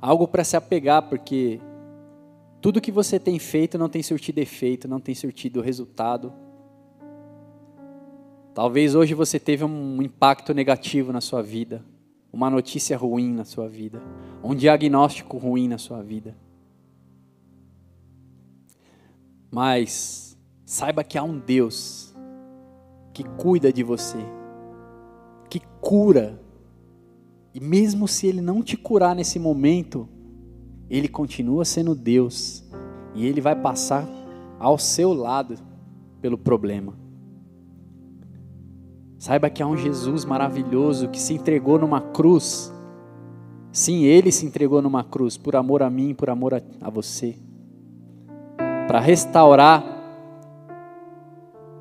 [0.00, 1.60] Algo para se apegar, porque
[2.60, 6.32] tudo que você tem feito não tem surtido efeito, não tem surtido resultado.
[8.54, 11.84] Talvez hoje você teve um impacto negativo na sua vida,
[12.32, 14.02] uma notícia ruim na sua vida,
[14.42, 16.34] um diagnóstico ruim na sua vida.
[19.50, 22.14] Mas saiba que há um Deus
[23.12, 24.18] que cuida de você,
[25.48, 26.40] que cura.
[27.54, 30.08] E mesmo se ele não te curar nesse momento,
[30.88, 32.64] ele continua sendo Deus
[33.14, 34.06] e ele vai passar
[34.58, 35.56] ao seu lado
[36.20, 36.94] pelo problema.
[39.18, 42.72] Saiba que há um Jesus maravilhoso que se entregou numa cruz.
[43.72, 47.36] Sim, ele se entregou numa cruz por amor a mim, por amor a, a você
[48.88, 49.84] para restaurar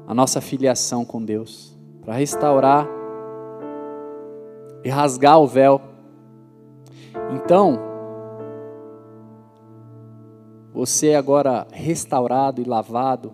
[0.05, 2.85] a nossa filiação com Deus, para restaurar
[4.83, 5.81] e rasgar o véu.
[7.33, 7.79] Então,
[10.73, 13.31] você agora restaurado e lavado,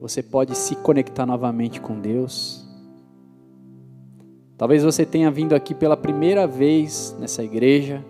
[0.00, 2.64] você pode se conectar novamente com Deus.
[4.56, 8.04] Talvez você tenha vindo aqui pela primeira vez nessa igreja,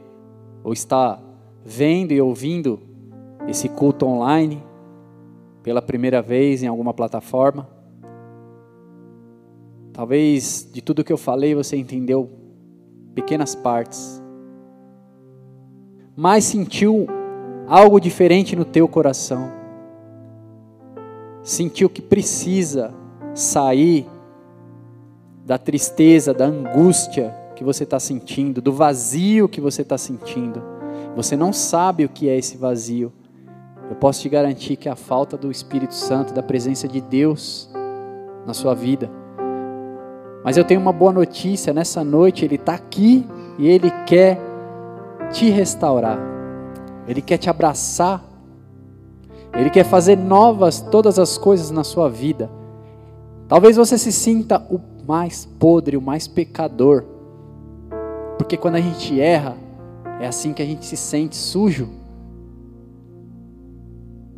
[0.62, 1.18] ou está
[1.64, 2.87] vendo e ouvindo
[3.48, 4.62] esse culto online
[5.62, 7.68] pela primeira vez em alguma plataforma.
[9.92, 12.30] Talvez de tudo que eu falei você entendeu
[13.14, 14.22] pequenas partes,
[16.14, 17.06] mas sentiu
[17.66, 19.50] algo diferente no teu coração.
[21.42, 22.94] Sentiu que precisa
[23.34, 24.06] sair
[25.44, 30.62] da tristeza, da angústia que você está sentindo, do vazio que você está sentindo.
[31.16, 33.12] Você não sabe o que é esse vazio.
[33.88, 37.70] Eu posso te garantir que a falta do Espírito Santo, da presença de Deus
[38.46, 39.10] na sua vida.
[40.44, 43.26] Mas eu tenho uma boa notícia: nessa noite Ele está aqui
[43.58, 44.38] e Ele quer
[45.32, 46.18] te restaurar,
[47.06, 48.22] Ele quer te abraçar,
[49.54, 52.50] Ele quer fazer novas todas as coisas na sua vida.
[53.48, 57.04] Talvez você se sinta o mais podre, o mais pecador,
[58.36, 59.56] porque quando a gente erra,
[60.20, 61.88] é assim que a gente se sente sujo.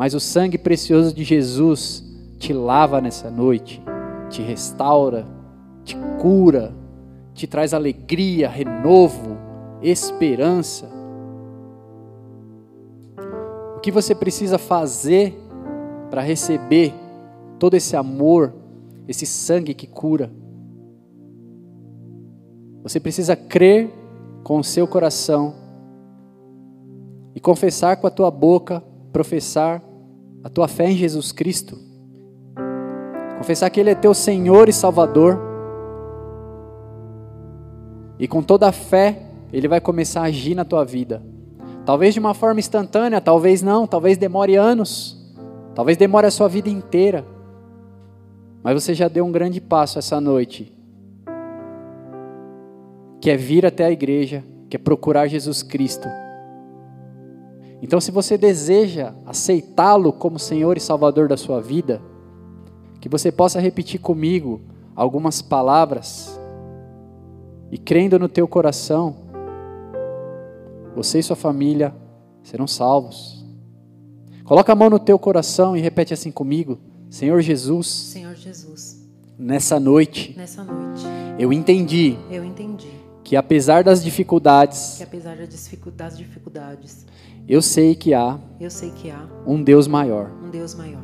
[0.01, 2.03] Mas o sangue precioso de Jesus
[2.39, 3.83] te lava nessa noite,
[4.31, 5.27] te restaura,
[5.85, 6.75] te cura,
[7.35, 9.37] te traz alegria, renovo,
[9.83, 10.89] esperança.
[13.77, 15.39] O que você precisa fazer
[16.09, 16.95] para receber
[17.59, 18.55] todo esse amor,
[19.07, 20.33] esse sangue que cura?
[22.83, 23.91] Você precisa crer
[24.45, 25.55] com o seu coração
[27.35, 28.83] e confessar com a tua boca,
[29.13, 29.90] professar
[30.43, 31.79] a tua fé em Jesus Cristo,
[33.39, 35.39] confessar que Ele é teu Senhor e Salvador,
[38.19, 39.23] e com toda a fé,
[39.53, 41.23] Ele vai começar a agir na tua vida.
[41.85, 45.17] Talvez de uma forma instantânea, talvez não, talvez demore anos,
[45.75, 47.25] talvez demore a sua vida inteira,
[48.63, 50.73] mas você já deu um grande passo essa noite,
[53.21, 56.09] que é vir até a igreja, que é procurar Jesus Cristo
[57.83, 62.01] então, se você deseja aceitá-lo como Senhor e Salvador da sua vida,
[63.01, 64.61] que você possa repetir comigo
[64.95, 66.39] algumas palavras
[67.71, 69.17] e crendo no teu coração,
[70.95, 71.95] você e sua família
[72.43, 73.47] serão salvos.
[74.45, 76.79] Coloca a mão no teu coração e repete assim comigo:
[77.09, 77.87] Senhor Jesus.
[77.87, 79.09] Senhor Jesus.
[79.39, 80.35] Nessa noite.
[80.37, 81.03] Nessa noite.
[81.39, 82.19] Eu entendi.
[82.31, 82.91] Eu entendi.
[83.25, 84.97] Que apesar das dificuldades.
[84.99, 87.07] Que apesar das dificuldades
[87.49, 88.39] eu sei que há.
[88.61, 90.31] Eu sei que há um Deus maior.
[90.45, 91.03] Um Deus maior.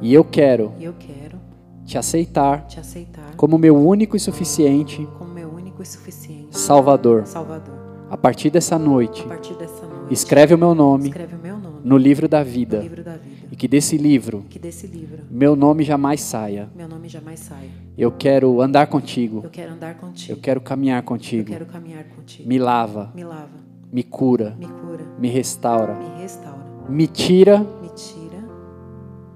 [0.00, 0.72] E eu quero.
[0.78, 1.38] E eu quero
[1.84, 2.66] te aceitar.
[2.66, 3.34] Te aceitar.
[3.36, 5.06] Como meu único e suficiente.
[5.54, 6.56] Único e suficiente.
[6.56, 7.26] Salvador.
[7.26, 7.74] Salvador.
[8.10, 9.24] A partir dessa noite.
[9.24, 10.12] Partir dessa noite.
[10.12, 11.08] Escreve o meu nome.
[11.08, 11.80] Escreve o meu nome.
[11.82, 12.78] No livro da vida.
[12.80, 13.48] Livro da vida.
[13.50, 14.44] E que desse livro.
[14.48, 15.24] Que desse livro.
[15.30, 16.68] Meu nome jamais saia.
[16.74, 17.70] Meu nome jamais saia.
[17.96, 19.40] Eu quero andar contigo.
[19.44, 20.32] Eu quero andar contigo.
[20.32, 21.50] Eu quero caminhar contigo.
[21.50, 22.48] Eu quero caminhar contigo.
[22.48, 23.10] Me lava.
[23.14, 23.63] Me lava
[23.94, 28.42] me cura, me cura, me restaura, me restaura, me tira me tira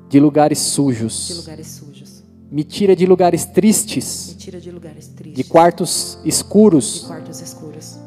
[0.09, 5.14] de lugares de sujos, lugares sujos, me tira de lugares me tristes, de lugares de
[5.14, 7.98] tristes, quartos de escuros, quartos escuros,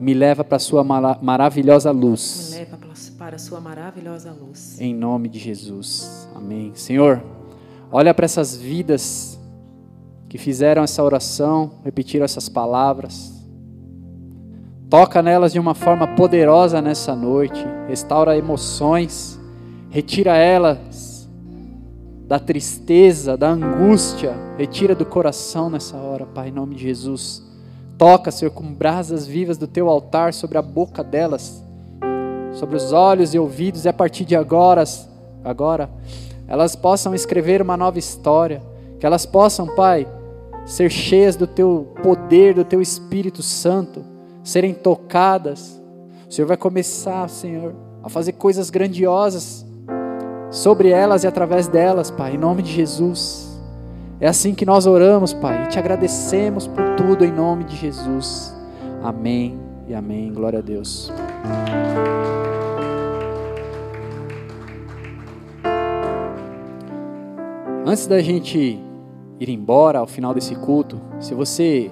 [0.00, 2.52] me leva para sua mara- maravilhosa me luz.
[2.52, 2.88] leva para-
[3.18, 4.80] para a sua maravilhosa luz.
[4.80, 6.28] Em nome de Jesus.
[6.34, 6.72] Amém.
[6.74, 7.20] Senhor,
[7.92, 9.38] olha para essas vidas
[10.28, 13.37] que fizeram essa oração, repetiram essas palavras.
[14.88, 17.64] Toca nelas de uma forma poderosa nessa noite.
[17.86, 19.38] Restaura emoções.
[19.90, 21.28] Retira elas
[22.26, 24.34] da tristeza, da angústia.
[24.56, 27.42] Retira do coração nessa hora, Pai, em nome de Jesus.
[27.96, 31.62] Toca, Senhor, com brasas vivas do teu altar sobre a boca delas
[32.58, 34.82] sobre os olhos e ouvidos, e a partir de agora,
[35.44, 35.88] agora,
[36.46, 38.60] elas possam escrever uma nova história,
[38.98, 40.06] que elas possam, Pai,
[40.66, 44.04] ser cheias do Teu poder, do Teu Espírito Santo,
[44.48, 45.78] serem tocadas.
[46.26, 49.66] O Senhor vai começar, Senhor, a fazer coisas grandiosas
[50.50, 53.46] sobre elas e através delas, Pai, em nome de Jesus.
[54.18, 58.56] É assim que nós oramos, Pai, e te agradecemos por tudo em nome de Jesus.
[59.02, 60.32] Amém e amém.
[60.32, 61.12] Glória a Deus.
[67.84, 68.80] Antes da gente
[69.38, 71.90] ir embora ao final desse culto, se você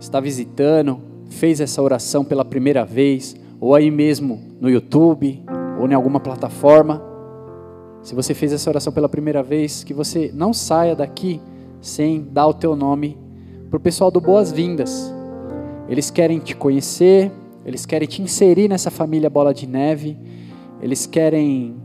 [0.00, 5.42] está visitando, fez essa oração pela primeira vez, ou aí mesmo no YouTube,
[5.80, 7.02] ou em alguma plataforma,
[8.02, 11.40] se você fez essa oração pela primeira vez, que você não saia daqui
[11.80, 13.16] sem dar o teu nome
[13.70, 15.12] para o pessoal do Boas-Vindas.
[15.88, 17.30] Eles querem te conhecer,
[17.64, 20.18] eles querem te inserir nessa família Bola de Neve,
[20.80, 21.76] eles querem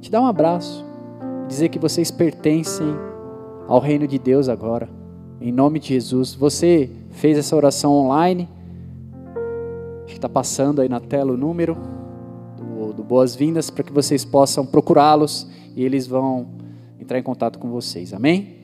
[0.00, 0.84] te dar um abraço,
[1.48, 2.86] dizer que vocês pertencem
[3.66, 4.88] ao reino de Deus agora.
[5.40, 6.34] Em nome de Jesus.
[6.34, 8.48] Você fez essa oração online?
[10.06, 11.76] Está passando aí na tela o número
[12.56, 16.46] do, do Boas-Vindas para que vocês possam procurá-los e eles vão
[17.00, 18.12] entrar em contato com vocês.
[18.14, 18.54] Amém?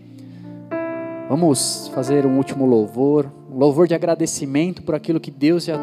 [1.28, 5.78] Vamos fazer um último louvor, um louvor de agradecimento por aquilo que Deus já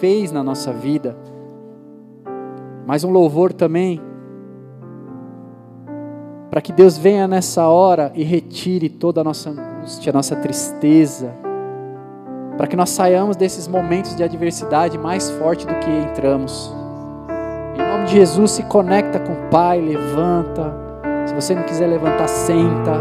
[0.00, 1.16] fez na nossa vida.
[2.86, 4.00] Mas um louvor também
[6.50, 11.34] para que Deus venha nessa hora e retire toda a nossa angústia, a nossa tristeza,
[12.56, 16.74] para que nós saiamos desses momentos de adversidade mais forte do que entramos.
[17.74, 20.72] Em nome de Jesus, se conecta com o Pai, levanta.
[21.26, 23.00] Se você não quiser levantar, senta,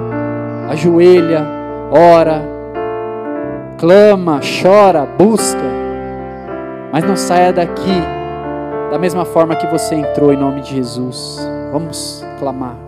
[0.70, 1.46] ajoelha,
[1.92, 2.42] ora,
[3.78, 5.64] clama, chora, busca,
[6.92, 8.02] mas não saia daqui
[8.92, 11.40] da mesma forma que você entrou, em nome de Jesus.
[11.72, 12.85] Vamos clamar.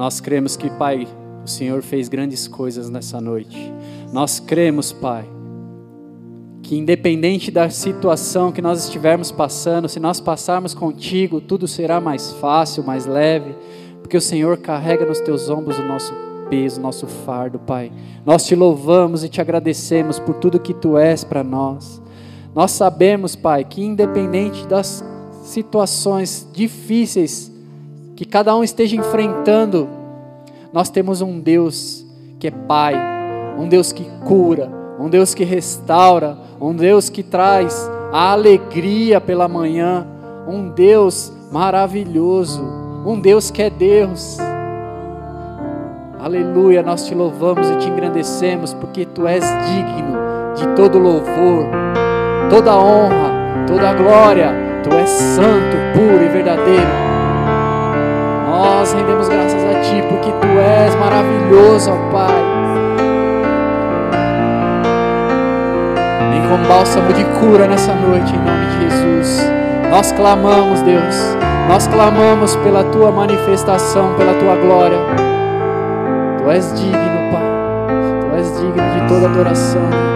[0.00, 1.06] Nós cremos que, Pai,
[1.44, 3.70] o Senhor fez grandes coisas nessa noite.
[4.10, 5.26] Nós cremos, Pai,
[6.62, 12.32] que independente da situação que nós estivermos passando, se nós passarmos contigo, tudo será mais
[12.32, 13.54] fácil, mais leve,
[14.00, 16.14] porque o Senhor carrega nos teus ombros o nosso
[16.48, 17.92] peso, nosso fardo, Pai.
[18.24, 22.00] Nós te louvamos e te agradecemos por tudo que tu és para nós.
[22.54, 25.04] Nós sabemos, Pai, que independente das
[25.44, 27.50] situações difíceis
[28.20, 29.88] que cada um esteja enfrentando,
[30.74, 32.04] nós temos um Deus
[32.38, 32.94] que é Pai,
[33.58, 39.48] um Deus que cura, um Deus que restaura, um Deus que traz a alegria pela
[39.48, 40.06] manhã,
[40.46, 42.62] um Deus maravilhoso,
[43.06, 44.36] um Deus que é Deus.
[46.18, 50.18] Aleluia, nós te louvamos e te engrandecemos porque tu és digno
[50.56, 51.64] de todo louvor,
[52.50, 54.52] toda honra, toda glória.
[54.82, 57.19] Tu és santo, puro e verdadeiro.
[58.90, 62.34] Nós rendemos graças a Ti, porque Tu és maravilhoso, ó Pai.
[66.28, 69.48] Vem com bálsamo de cura nessa noite, em nome de Jesus.
[69.90, 71.36] Nós clamamos, Deus.
[71.68, 74.98] Nós clamamos pela Tua manifestação, pela Tua glória.
[76.42, 77.46] Tu és digno, Pai.
[78.22, 80.09] Tu és digno de toda adoração.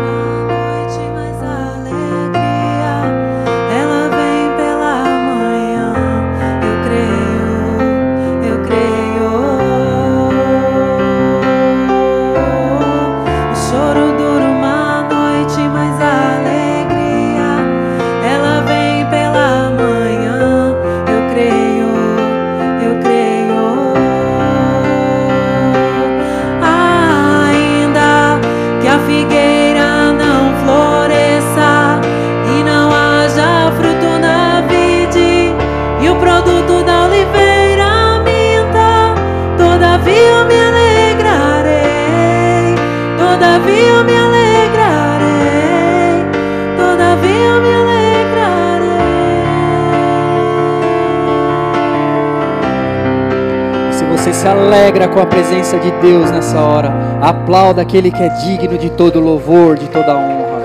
[55.15, 56.91] Com a presença de Deus nessa hora,
[57.21, 60.65] aplauda aquele que é digno de todo louvor, de toda honra.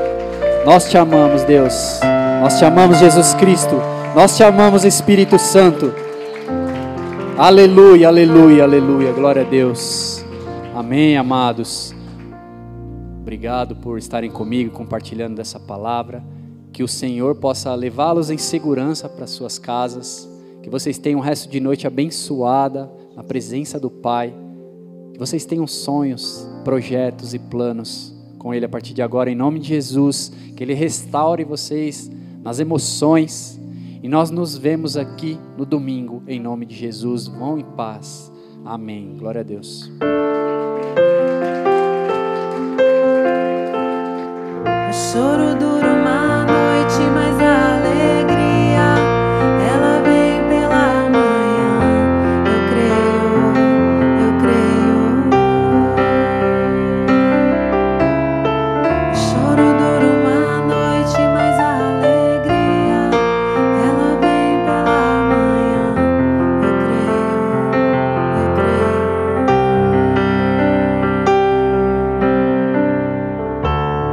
[0.66, 2.00] Nós te amamos, Deus.
[2.42, 3.76] Nós te amamos, Jesus Cristo.
[4.16, 5.94] Nós te amamos, Espírito Santo.
[7.38, 9.12] Aleluia, aleluia, aleluia.
[9.12, 10.26] Glória a Deus.
[10.76, 11.94] Amém, amados.
[13.22, 16.24] Obrigado por estarem comigo compartilhando dessa palavra.
[16.72, 20.30] Que o Senhor possa levá-los em segurança para suas casas.
[20.64, 24.34] Que vocês tenham um resto de noite abençoada na presença do Pai.
[25.14, 29.60] Que vocês tenham sonhos, projetos e planos com Ele a partir de agora, em nome
[29.60, 30.32] de Jesus.
[30.56, 32.10] Que Ele restaure vocês
[32.42, 33.60] nas emoções.
[34.02, 37.28] E nós nos vemos aqui no domingo, em nome de Jesus.
[37.28, 38.32] Vão em paz.
[38.64, 39.16] Amém.
[39.18, 39.92] Glória a Deus.